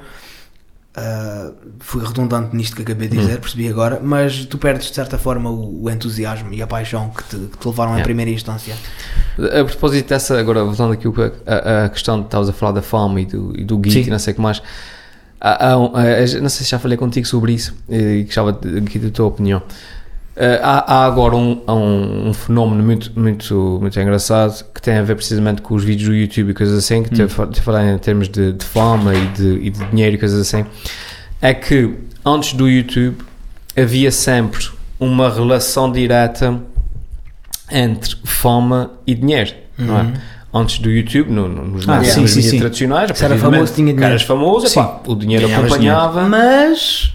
[1.00, 5.18] ah, fui redundante nisto que acabei de dizer, percebi agora, mas tu perdes de certa
[5.18, 8.04] forma o, o entusiasmo e a paixão que te, que te levaram em Yeah.
[8.04, 8.76] primeira instância.
[9.38, 11.08] A propósito dessa, agora voltando aqui
[11.47, 14.10] a, a questão de estavas a falar da fome e do, e do guito e
[14.12, 14.62] não sei o que mais.
[15.41, 19.00] Há- há há- não sei se já falei contigo sobre isso e gostava de- aqui
[19.00, 19.62] da tua opinião.
[20.42, 25.04] Eh, Há, há agora um, um, um fenómeno muito, muito, muito engraçado que tem a
[25.04, 27.98] ver precisamente com os vídeos do YouTube e coisas assim, que fa- te falar em
[27.98, 30.66] termos de, de fama e de, e de dinheiro e coisas assim.
[31.42, 31.94] É que
[32.26, 33.18] antes do YouTube
[33.78, 34.66] havia sempre
[34.98, 36.58] uma relação direta
[37.72, 40.02] entre fama e dinheiro, não é?
[40.04, 40.14] Uhum.
[40.52, 42.58] Antes do YouTube, no, no, nos Ah, meios sim, sim, sim.
[42.60, 44.06] tradicionais, Se era famoso, tinha dinheiro.
[44.06, 44.80] eras famoso, Sim.
[44.80, 46.28] epá, o dinheiro Ganhavas acompanhava.
[46.28, 47.14] Mas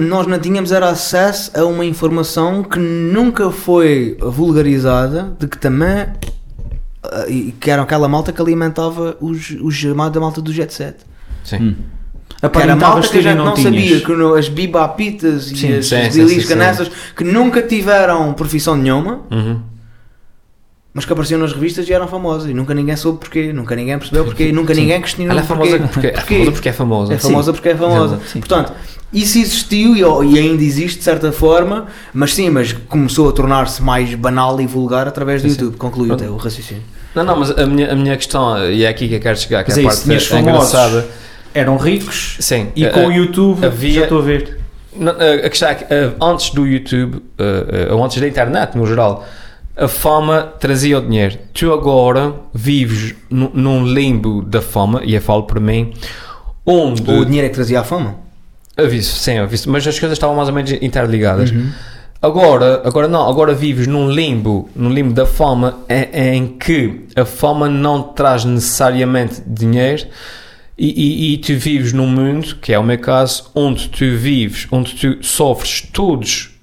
[0.00, 6.06] nós não tínhamos era acesso a uma informação que nunca foi vulgarizada, de que também
[7.04, 10.72] ah, e que era aquela malta que alimentava os, os chamados da malta do jet
[10.74, 10.96] set.
[11.44, 11.56] Sim.
[11.56, 11.74] Hum.
[12.52, 13.74] Que era malta que a gente não, tinhas.
[13.74, 18.76] sabia, que no- as bibapitas e Sim, as, as bilis canessas que nunca tiveram profissão
[18.76, 19.60] nenhuma, Uhum.
[20.98, 23.96] Mas que apareciam nas revistas e eram famosas e nunca ninguém soube porquê, nunca ninguém
[23.96, 26.08] percebeu porquê, nunca ninguém questionou Ela é famosa porquê.
[26.08, 27.14] porque, é famosa porque é famosa.
[27.14, 28.20] É famosa porque é famosa.
[28.26, 28.40] Sim.
[28.40, 28.72] Portanto,
[29.12, 30.00] isso existiu e,
[30.34, 34.66] e ainda existe de certa forma, mas sim, mas começou a tornar-se mais banal e
[34.66, 35.60] vulgar através do Sim, sim.
[35.62, 35.78] YouTube.
[35.78, 36.82] Concluiu até o raciocínio.
[37.14, 39.62] Não, não, mas a minha, a minha questão, e é aqui que eu quero chegar,
[39.62, 41.06] que Mas é é a isso, parte é engraçada.
[41.54, 42.68] Eram ricos Sim.
[42.74, 44.58] e com o YouTube havia- já estou a ver.
[44.96, 45.84] Não, a questão é que
[46.20, 47.22] antes do YouTube,
[47.92, 49.24] ou antes da internet no geral,
[49.78, 51.38] a fama trazia o dinheiro.
[51.54, 55.92] Tu agora vives nu- num limbo da fama, e eu falo para mim,
[56.66, 57.02] onde.
[57.20, 58.16] O dinheiro é que trazia a fama.
[58.76, 61.50] Aviso, sim, aviso, mas as coisas estavam mais ou menos interligadas.
[62.20, 67.24] Agora, agora não, agora vives num limbo, num limbo da fama em, em que a
[67.24, 70.04] fama não traz necessariamente dinheiro
[70.76, 74.66] e, e, e tu vives num mundo, que é o meu caso, onde tu vives,
[74.72, 75.80] onde tu sofres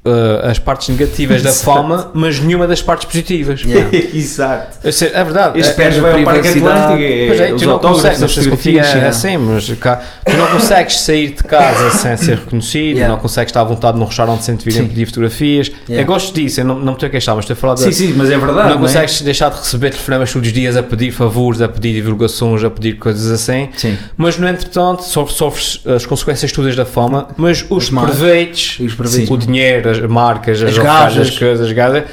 [0.05, 3.63] todas as partes negativas da fama, mas nenhuma das partes positivas.
[3.75, 3.97] Yeah.
[4.13, 4.77] Exato.
[4.83, 5.59] Eu sei, É verdade.
[5.59, 6.47] Este é, gajo vai ao Parque.
[6.47, 9.07] Atlântico, é, Pois é, os tu não autógrafos, consegues, não sei se é, é é.
[9.07, 13.13] assim, mas cá, tu não consegues sair de casa sem ser reconhecido, Yeah.
[13.13, 15.71] não consegues estar à vontade num restaurante sem te virem pedir fotografias.
[15.89, 16.03] Yeah.
[16.03, 17.81] Eu gosto disso, eu não, não me estou a queixar, mas estou a falar de.
[17.81, 18.69] Sim, sim, mas é verdade.
[18.69, 18.79] não é?
[18.79, 22.69] consegues deixar de receber telefonemas todos os dias a pedir favores, a pedir divulgações, a
[22.69, 23.69] pedir coisas assim.
[23.75, 23.97] Sim.
[24.15, 27.89] Mas, no entretanto, sofres, sofres as consequências todas da fama, mas os os
[28.93, 29.29] proveitos.
[29.29, 32.03] o dinheiro, as marcas, as, As ofertas, as coisas, as gajas,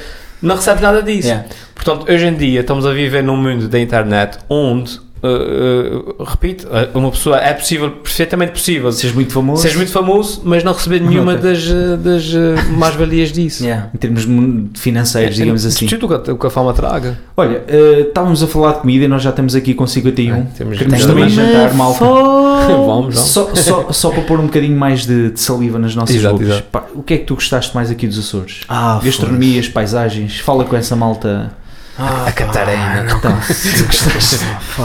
[0.41, 1.27] não recebes nada disso.
[1.27, 1.47] Yeah.
[1.73, 6.67] Portanto, hoje em dia estamos a viver num mundo da internet onde, uh, uh, repito,
[6.67, 9.61] uh, uma pessoa é possível, perfeitamente possível, Sejas muito famoso.
[9.61, 11.43] seja muito famoso, mas não receber nenhuma Ok.
[11.51, 13.63] das, uh, das uh, mais-valias disso.
[13.63, 13.89] Yeah.
[13.93, 14.27] Em termos
[14.75, 15.87] financeiros, digamos assim.
[15.87, 17.17] Tudo o que a- o que a fama traga.
[17.35, 20.35] Olha, eh, estávamos a falar de comida e nós já estamos aqui com 51.
[20.35, 22.03] É, temos- Queremos também jantar, malta.
[22.63, 23.19] Vamos, vamos.
[23.19, 26.47] Só, só, só para pôr um bocadinho mais de, de saliva nas nossas Exato, bocas.
[26.49, 26.67] exato.
[26.71, 28.61] Pá, o que é que tu gostaste mais aqui dos Açores?
[28.69, 31.51] Ah, Gastronomias, paisagens, fala com essa malta.
[31.97, 33.03] Ah, A Catarina.
[33.03, 34.39] Não, gostaste?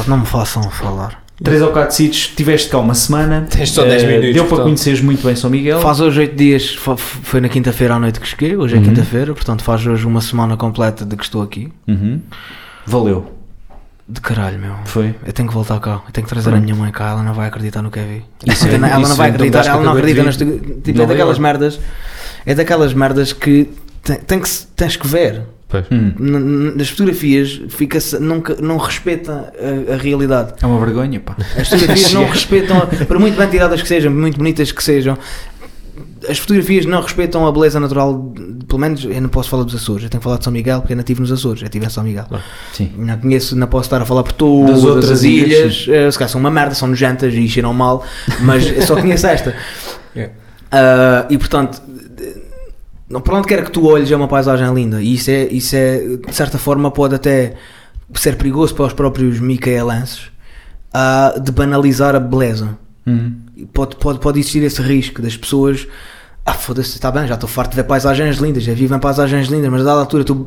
[0.07, 1.23] não me façam falar.
[1.43, 3.47] Três ou quatro sítios, tiveste cá uma semana.
[3.49, 4.65] Tens só 10 Eh, minutos, Deu para portanto.
[4.67, 5.81] conheceres muito bem São Miguel.
[5.81, 8.85] Faz hoje 8 dias, foi na quinta-feira à noite que cheguei, hoje é Uhum.
[8.85, 11.73] quinta-feira, portanto faz hoje uma semana completa de que estou aqui.
[11.87, 12.21] Uhum.
[12.85, 13.35] Valeu.
[14.09, 14.75] De caralho, meu.
[14.87, 15.15] Foi.
[15.25, 16.65] Eu tenho que voltar cá, eu tenho que trazer a Pronto.
[16.65, 18.25] minha mãe cá, ela não vai acreditar no que é vi.
[18.51, 20.37] Isso é- ela isso não vai é- acreditar, ela não a acredita nas.
[20.37, 20.51] Tipo,
[20.97, 21.43] Não é daquelas veio.
[21.43, 21.79] merdas.
[22.47, 23.71] É daquelas merdas que
[24.03, 25.43] tem, tem que se- tens que ver.
[25.91, 26.73] Hum.
[26.77, 30.55] Nas fotografias fica nunca não respeitam a, a realidade.
[30.63, 31.37] É uma vergonha, pá.
[31.57, 35.19] As fotografias não respeitam, por muito bem tiradas que sejam, muito bonitas que sejam,
[36.29, 38.33] as fotografias não respeitam a beleza natural.
[38.67, 40.81] Pelo menos eu não posso falar dos Açores, eu tenho que falar de São Miguel
[40.81, 42.27] porque eu nativo nos Açores, eu estive em São Miguel.
[42.73, 42.91] Sim.
[42.97, 45.87] Não conheço, não posso estar a falar por todas Das outras as ilhas, ilhas.
[45.89, 48.05] eh, se calhar são uma merda, são nojentas e cheiram mal,
[48.41, 49.55] mas eu só conheço esta.
[50.17, 50.33] Yeah.
[50.71, 51.81] Ah, e portanto,
[53.09, 55.03] não, por onde quer que tu olhes é uma paisagem linda.
[55.03, 57.55] E isso é, isso é de certa forma, pode até
[58.15, 60.31] ser perigoso para os próprios micaelenses
[60.93, 62.77] ah, de banalizar a beleza.
[63.07, 63.37] Hum.
[63.57, 65.87] E Pode, pode, pode existir esse risco das pessoas.
[66.51, 69.49] Ah, foda-se, está bem, já estou farto de ver paisagens lindas, já vivo em paisagens
[69.49, 70.47] lindas, mas a dada altura tu,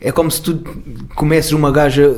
[0.00, 0.58] é como se tu
[1.14, 2.10] comesses uma gaja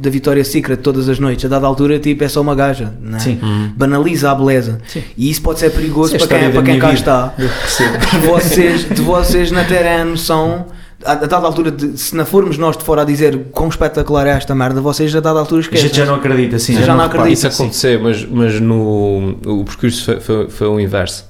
[0.00, 3.16] da Vitória Secret todas as noites, a dada altura tipo, é só uma gaja, não
[3.16, 3.20] é?
[3.20, 3.40] Sim.
[3.76, 5.02] banaliza a beleza Sim.
[5.16, 6.98] e isso pode ser perigoso é a para quem, da para quem cá vida.
[7.00, 10.66] está de vocês, de vocês não terem a noção
[11.04, 14.24] a, a dada altura, de, se não formos nós de fora a dizer quão espetacular
[14.26, 15.86] é esta merda, vocês a dada altura A esquecem.
[15.88, 16.74] gente já não acredita, sim.
[16.74, 17.22] Já não repara.
[17.22, 17.38] acredito.
[17.38, 21.24] Isso aconteceu, mas, mas no, o percurso foi, foi, foi o inverso.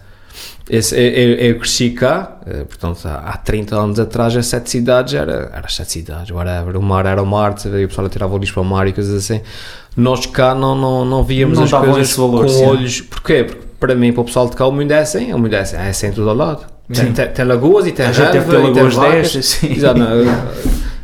[0.71, 4.69] Esse, eu, eu- eu cresci cá, eh, portanto, há, há 30 anos atrás, as sete
[4.69, 6.77] cidades era, era as sete cidades, whatever.
[6.77, 8.93] O mar era o mar, e o pessoal tirava o lixo para o mar e
[8.93, 9.41] coisas assim.
[9.97, 12.65] Nós cá não, não, não víamos Não as coisas esse valor, com sim.
[12.67, 13.01] olhos.
[13.01, 13.45] Porquê?
[13.45, 15.61] Porque para mim, para o pessoal de cá, o mundo é assim, o mundo é
[15.61, 16.67] assim, é assim em todo ao lado.
[16.93, 17.13] Tem, Sim.
[17.13, 19.73] tem, tem lagoas e tem A gente e tem lagoas destas, sim.
[19.75, 20.01] Exato,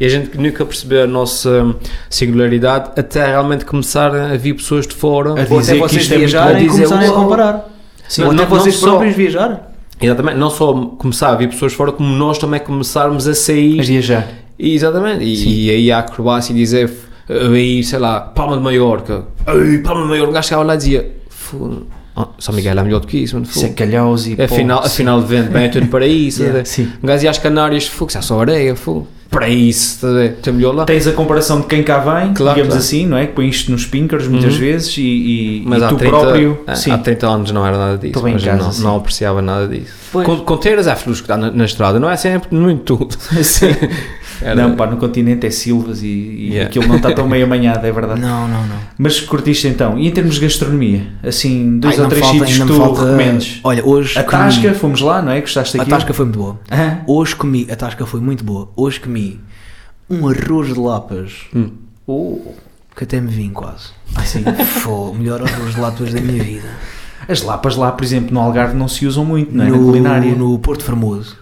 [0.01, 1.75] e a gente nunca percebeu a nossa hum,
[2.11, 6.03] singularidade até realmente começar a vir pessoas de fora A Ou até dizer que vocês
[6.03, 6.73] isto é muito viajarem e bom.
[6.73, 7.74] Dizer, começarem a comparar.
[8.09, 9.59] Sim, não- não vocês só- próprios viajarem.
[10.01, 13.81] Exatamente, não só começar a vir pessoas fora, como nós também começarmos a sair.
[13.81, 14.29] A viajar.
[14.59, 16.91] Exatamente, e, e aí a acrobacia dizer,
[17.29, 20.77] aí, sei lá, Palma de Maiorca, ei, Palma de Maiorca, um gajo chegava lá e
[20.79, 21.87] dizia, "Fu-
[22.17, 24.41] oh, São Miguel é melhor do que isso, mano, fu- Isso é calhaus e.
[24.41, 26.89] afinal, pó, afinal de vento bem tudo para isso, Yeah, sim.
[27.03, 30.07] um gajo ia às Canárias, fogo, é só areia, fogo, para isso?
[30.43, 30.85] Tem melhor lá.
[30.85, 32.75] Tens a comparação de quem cá vem, Claro, digamos claro.
[32.77, 33.27] assim, não é?
[33.27, 34.61] Que põe isto nos pinkers muitas Uhum.
[34.61, 36.61] vezes e, e, Mas e tu 30, próprio.
[36.67, 36.91] há- sim.
[36.91, 38.83] há 30 anos não era nada disso, mas casa, não, sim.
[38.85, 39.93] não apreciava nada disso.
[40.13, 40.25] Pois.
[40.27, 43.17] Com, com ter as flores que está na, na estrada, não é sempre muito tudo.
[43.43, 43.67] Sim.
[44.45, 46.69] Era- Não, pá, no continente é silvas e, e Yeah.
[46.69, 48.21] aquilo não está tão meio amanhado, é verdade.
[48.21, 48.77] Não, não, não.
[48.99, 49.99] Mas curtiste então.
[49.99, 51.07] E em termos de gastronomia?
[51.23, 53.61] Assim, dois Ai, ou três sítios que tu falta- recomendes?
[53.65, 54.19] Olha, hoje.
[54.19, 55.41] A comi- Tasca, fomos lá, não é?
[55.41, 55.97] Gostaste A daquilo?
[55.97, 56.61] tasca foi muito boa.
[57.07, 58.69] Hoje comi, a tasca foi muito boa.
[58.77, 59.41] Hoje comi
[60.11, 61.71] um arroz de lapas Hum.
[62.07, 62.39] Oh,
[62.95, 63.89] que até me vim quase.
[64.15, 64.45] assim.
[64.83, 66.69] Foi o melhor arroz de lapas da minha vida.
[67.27, 69.71] As lapas lá, por exemplo, no Algarve não se usam muito, não é?
[69.71, 70.35] Na no, culinária.
[70.35, 71.39] no Porto Formoso.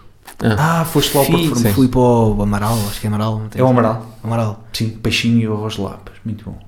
[0.58, 1.74] Ah, foste lá Fui, Vermelho.
[1.74, 3.42] fui para o Amaral, acho que é Amaral.
[3.54, 3.66] É o.
[3.68, 4.06] Amaral.
[4.24, 4.64] Amaral.
[4.72, 6.14] Sim, peixinho e arroz de lapas.
[6.24, 6.58] Muito bom.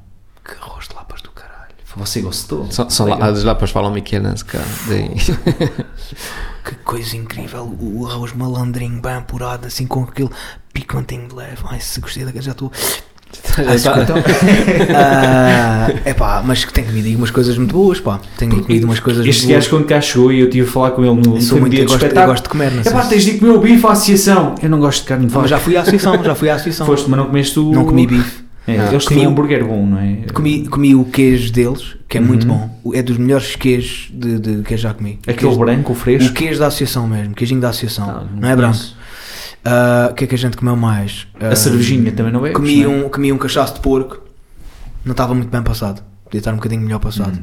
[0.45, 1.75] Que arroz de lapas do caralho.
[1.97, 2.71] Você gostou?
[2.71, 3.21] São, são Legal.
[3.21, 4.65] lá, as lapas falam pequenas, cara.
[4.89, 5.11] Daí.
[6.65, 7.77] Que coisa incrível.
[7.79, 10.31] O arroz malandrinho, bem apurado, assim com aquele
[10.73, 11.63] picantinho de leve.
[11.67, 12.73] Ai, se gostei da já estou.
[12.75, 13.14] Ah,
[14.03, 14.17] Então.
[16.05, 18.21] é pá, mas tenho comido umas coisas muito boas, pá.
[18.37, 20.91] Tenho comido umas coisas Este muito gajo quando cá chegou e eu tive a falar
[20.93, 21.45] com ele no boas.
[21.45, 23.35] Sou último muito, dia eu gosto, eu gosto de comer, não É pá, tens de
[23.39, 24.55] comer o bife à associação.
[24.63, 25.49] Eu não gosto de carne de Mas vaca.
[25.49, 26.87] já fui à associação, já fui à associação.
[26.87, 27.71] Foste, mas não comeste o...
[27.73, 28.45] Não comi bife.
[28.67, 28.89] É, Ah.
[28.91, 30.17] eles Comi tinham um o- hambúrguer bom, não é?
[30.33, 32.57] Comi, comi o queijo deles, que é muito Uhum.
[32.57, 32.81] bom.
[32.83, 35.19] O- É dos melhores queijos de, de que eu já comi.
[35.27, 36.33] Aquele Queijo- branco, o O fresco.
[36.33, 38.09] queijo da associação mesmo, queijinho da associação.
[38.09, 38.79] Ah, não, é branco.
[39.65, 41.27] Ah, O que é que a gente comeu mais?
[41.41, 42.51] A Ah, cervejinha também não é?
[42.53, 44.19] Comi um, comi um cachaço de porco,
[45.05, 46.03] não estava muito bem passado.
[46.25, 47.37] Podia estar um bocadinho melhor passado.
[47.39, 47.43] Hum.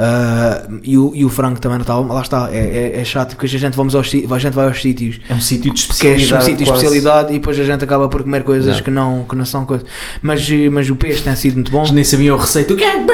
[0.00, 2.00] Ah, e, o, e o frango também não estava.
[2.12, 4.80] Lá está, é, é, é chato porque a gente, vamos aos, a gente vai aos
[4.80, 6.44] sítios É um sítio de que é um especialidade.
[6.44, 8.82] sítio de especialidade e depois a gente acaba por comer coisas Não.
[8.84, 9.86] que não, que não são coisas.
[10.22, 11.80] Mas, mas o peixe tem sido muito bom.
[11.80, 12.72] Eles nem sabiam a receita.
[12.74, 13.04] O que é?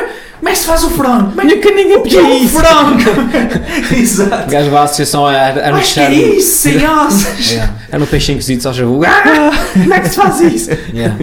[0.44, 1.32] Como é que se faz o frango?
[1.42, 2.58] Nunca ninguém pediu é isso.
[2.58, 3.00] frango.
[3.90, 4.50] O Exato.
[4.50, 7.50] gajo vai à associação a, a Acho que é isso, sem asas.
[7.50, 9.02] Yeah, É no peixinho cozido, só já vou.
[9.04, 9.50] Ah!
[9.72, 10.70] Como é que se faz isso?
[10.94, 11.16] yeah.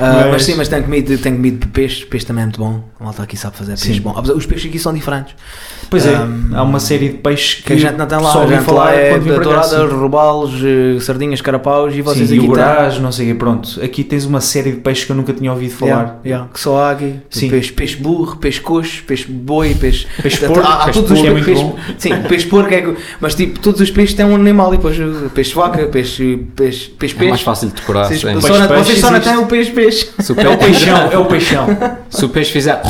[0.00, 0.44] Ah, Mas- mas...
[0.44, 2.82] sim, mas tenho comido, tenho comido peixe, peixe também é muito bom.
[3.00, 4.00] A malta aqui sabe fazer peixe Sim.
[4.00, 4.14] bom.
[4.34, 5.34] Os peixes aqui são diferentes.
[5.90, 8.32] Pois é, Um, há uma série de peixes que, Que a gente não tem lá,
[8.32, 12.40] só a gente falar lá é douradas, robalos, eh, sardinhas, carapaus e vocês Sim, aqui
[12.40, 13.80] têm- iogurás, não sei o quê, pronto.
[13.84, 15.90] Aqui tens uma série de peixes que eu nunca tinha ouvido falar.
[15.90, 17.14] Yeah, yeah, que só há aqui.
[17.30, 17.50] Sim.
[17.50, 20.06] Peixe, peixe burro, peixe coxo, peixe boi, peixe.
[20.22, 21.62] Peixe porco, há, peixe todos os porco é peixes.
[21.62, 22.94] muito Sim, peixe porco é.
[23.20, 24.96] Mas tipo, todos os peixes têm um animal e depois
[25.34, 26.38] peixe vaca, peixe.
[26.56, 27.44] peixe, peixe, É mais peixe.
[27.44, 28.04] fácil de decorar.
[28.06, 29.83] Vocês, peixe, só, peixe não têm o peixe peixe.
[29.92, 31.66] Se o É o peixe, peixão, é o peixão.
[32.10, 32.80] se o peixe fizer.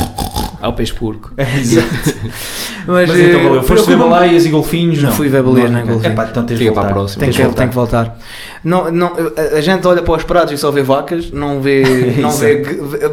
[0.61, 1.31] É o peixe porco.
[1.37, 2.14] Exato.
[2.87, 3.63] Mas, Mas então eh, valeu.
[3.63, 5.01] Foste ver baleias e golfinhos?
[5.01, 6.19] Não fui ver baleias nem golfinhos.
[6.19, 6.93] É então tens Fica para a voltar.
[6.99, 7.19] próxima.
[7.25, 7.57] Tem que, voltar.
[7.57, 8.17] tem que voltar.
[8.63, 9.13] Não, não,
[9.53, 11.83] a, a gente olha para os pratos e só vê vacas, não vê,
[12.19, 12.63] não vê,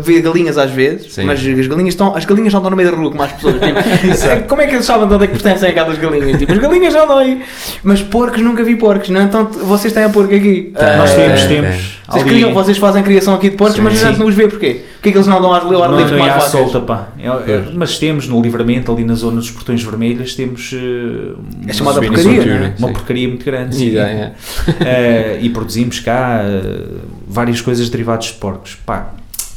[0.01, 1.25] vê, galinhas às vezes, Sim.
[1.25, 3.55] mas as galinhas estão, as galinhas não estão no meio da rua como as pessoas.
[3.55, 3.79] Tipo,
[4.31, 6.39] é, como é que eles sabem de onde é que pertencem aquelas galinhas?
[6.39, 7.43] Tipo, as galinhas já andam aí.
[7.83, 9.23] Mas porcos nunca vi porcos, não?
[9.23, 10.73] Então vocês têm a porco aqui.
[10.99, 12.01] Nós temos, É, temos.
[12.09, 14.83] vocês, criam, vocês fazem criação aqui de porcos, mas a gente não os vê porquê?
[14.95, 16.51] Porquê que eles não dão ao ar Não, livre não é as à vacas?
[16.53, 17.09] solta, pá.
[17.19, 21.35] É- é- mas temos no livramento, ali na zona dos portões vermelhos, temos eh,
[21.67, 22.75] É chamada Uma porcaria, subvenção, não é?
[22.79, 23.77] uma porcaria muito grande.
[23.77, 23.97] sim.
[23.97, 24.33] É, é.
[24.81, 26.87] Eh, e produzimos cá eh,
[27.27, 28.77] várias coisas derivadas de porcos.
[28.87, 29.13] Pá,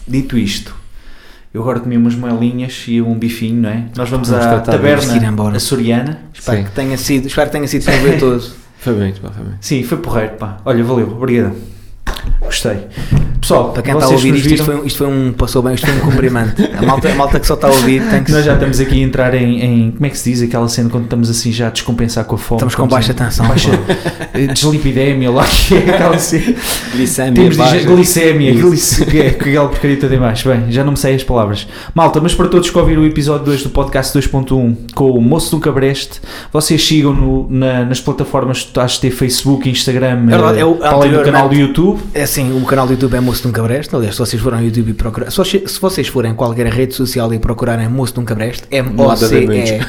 [0.07, 0.75] dito isto,
[1.53, 3.85] eu agora comi umas moelinhas e um bifinho, não é?
[3.95, 5.57] Nós vamos, Vamos à taberna embora.
[5.57, 6.19] açoriana.
[6.33, 6.63] Espero Sim.
[6.65, 8.55] que tenha sido, espero que tenha sido proveitoso.
[8.79, 9.53] Foi bem, pá, foi bem.
[9.61, 10.57] Sim, foi porreiro, pá.
[10.63, 11.55] Olha, valeu, obrigado.
[12.39, 12.77] Gostei.
[13.45, 15.33] Pessoal, Para quem está a ouvir isto, isto foi, um- isto foi um.
[15.33, 16.55] Passou bem, isto foi um cumprimento.
[16.77, 18.31] A malta, a malta que só está a ouvir tem que.
[18.31, 20.89] Nós já estamos aqui a entrar em, em- Como é que se diz aquela cena
[20.89, 22.57] quando estamos assim já a descompensar com a fome?
[22.57, 23.47] Estamos com baixa em- tensão.
[23.47, 23.69] Baixa
[24.33, 26.55] eh, deslipidemia lá que é aquela cena.
[26.93, 27.77] Glicémia, Temos baixa.
[27.77, 30.49] de glicémia, glic- que é que aquela porcaria toda em baixo.
[30.49, 31.67] Bem, já não me sei as palavras.
[31.93, 35.51] Malta, mas para todos que ouviram o episódio 2 do podcast 2.1 com o Moço
[35.51, 36.19] do Cabreste,
[36.51, 40.73] vocês sigam no- na- nas plataformas que estás a ter Facebook, Instagram, verdade, eh, eu
[40.75, 41.99] para além do canal do YouTube.
[42.13, 43.95] É assim, o canal do YouTube é Moço de um Cabreste.
[43.95, 45.31] Aliás, se vocês forem ao YouTube e procurar.
[45.31, 48.63] Se vocês, se vocês forem a qualquer rede social e procurarem Moço de um Cabreste,
[48.71, 49.79] M-O-C-E,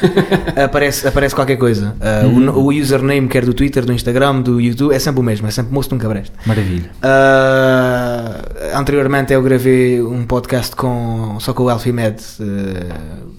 [0.62, 1.94] aparece, aparece qualquer coisa.
[2.01, 5.22] Uh, o, no- o username, quer do Twitter, do Instagram, do YouTube, é sempre o
[5.22, 5.47] mesmo.
[5.47, 6.32] É sempre Moço de um Cabreste.
[6.47, 6.90] Maravilha.
[7.03, 13.36] Uh, anteriormente eu gravei um podcast com, só com o Elfie Med, uh,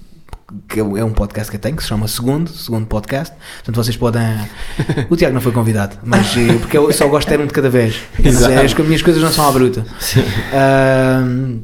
[0.68, 3.34] que é um é um podcast que eu tenho, que se chama Segundo, Segundo Podcast.
[3.56, 4.22] Portanto, vocês podem.
[5.10, 7.52] O Tiago não foi convidado, mas eh, porque eu só gosto de ter um de
[7.52, 8.00] cada vez.
[8.22, 8.54] Exato.
[8.54, 9.86] As, as minhas coisas não são à bruta.
[10.52, 11.60] Uh,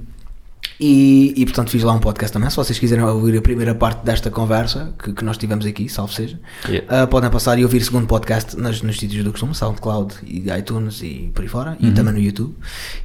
[0.81, 2.51] e, e, portanto fiz lá um podcast também.
[2.51, 6.13] Se vocês quiserem ouvir a primeira parte desta conversa que, que nós tivemos aqui, salvo
[6.13, 7.05] seja, Yeah.
[7.05, 10.51] Uh, podem passar e ouvir o segundo podcast nas, nos sítios do costume, SoundCloud e
[10.51, 12.55] iTunes e por aí fora, e também no YouTube.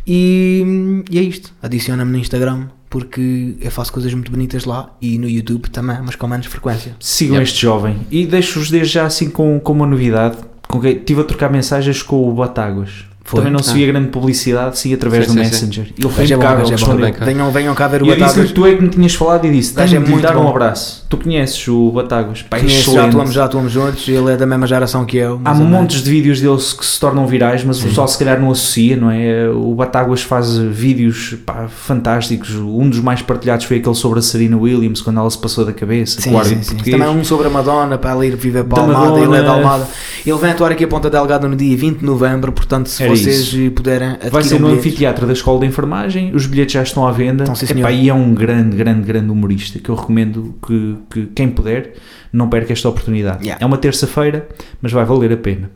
[0.07, 1.53] E, e é isto.
[1.61, 6.15] Adiciona-me no Instagram porque eu faço coisas muito bonitas lá e no YouTube também, mas
[6.15, 6.95] com menos frequência.
[6.99, 7.43] Sigam Yep.
[7.49, 10.37] este jovem e deixo-vos desde já assim com, com uma novidade.
[10.67, 13.09] Com estive a trocar mensagens com o Batáguas.
[13.24, 13.39] Foi?
[13.41, 13.74] Também não se Ah.
[13.74, 15.49] via grande publicidade, sim através Sim, do sim, sim.
[15.51, 15.93] Messenger.
[15.97, 17.13] Ele foi é impecável, é respondeu.
[17.13, 17.26] Cara.
[17.26, 19.51] Venham, venham cá ver o E eu disse tu é que me tinhas falado e
[19.51, 20.49] disse: Gajo é de dar um bom.
[20.49, 21.05] abraço.
[21.07, 22.41] Tu conheces o Batáguas?
[22.41, 25.39] Pá, é Conheço, já atuamos, já atuamos juntos, ele é da mesma geração que eu.
[25.45, 28.49] Há montes de vídeos dele que se tornam virais, mas o pessoal se calhar não
[28.51, 29.47] associa, não é?
[29.49, 32.55] O Batáguas faz vídeos pá, fantásticos.
[32.55, 35.74] Um dos mais partilhados foi aquele sobre a Serena Williams, quando ela se passou da
[35.74, 36.22] cabeça.
[36.22, 36.91] Sim, sim, sim.
[36.91, 39.51] Também um sobre a Madonna para ela ir viver para Da Almada, ele é da
[39.51, 39.88] Almada.
[40.26, 43.53] Ele vem atuar aqui a Ponta Delgada no dia 20 de novembro, portanto, se vocês
[43.53, 43.72] isso.
[43.72, 44.86] puderem Vai ser no bilhetes.
[44.86, 47.43] anfiteatro da Escola de Enfermagem, os bilhetes já estão à venda.
[47.43, 47.91] Então, sim, Epá, senhor.
[47.91, 51.93] e é um grande, grande, grande humorista que eu recomendo que, que quem puder
[52.32, 53.43] não perca esta oportunidade.
[53.43, 53.63] Yeah.
[53.63, 54.47] É uma terça-feira,
[54.82, 55.70] mas vai valer a pena.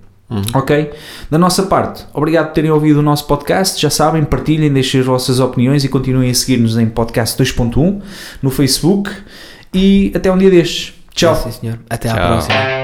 [0.56, 0.90] Ok?
[1.30, 3.80] Da nossa parte, obrigado por terem ouvido o nosso podcast.
[3.80, 8.02] Já sabem, partilhem, deixem as vossas opiniões e continuem a seguir-nos em podcast 2.1
[8.42, 9.12] no Facebook.
[9.72, 10.94] E até um dia destes.
[11.14, 11.36] Tchau.
[11.36, 11.78] Sim, senhor.
[11.88, 12.28] Até à Tchau.
[12.28, 12.83] próxima.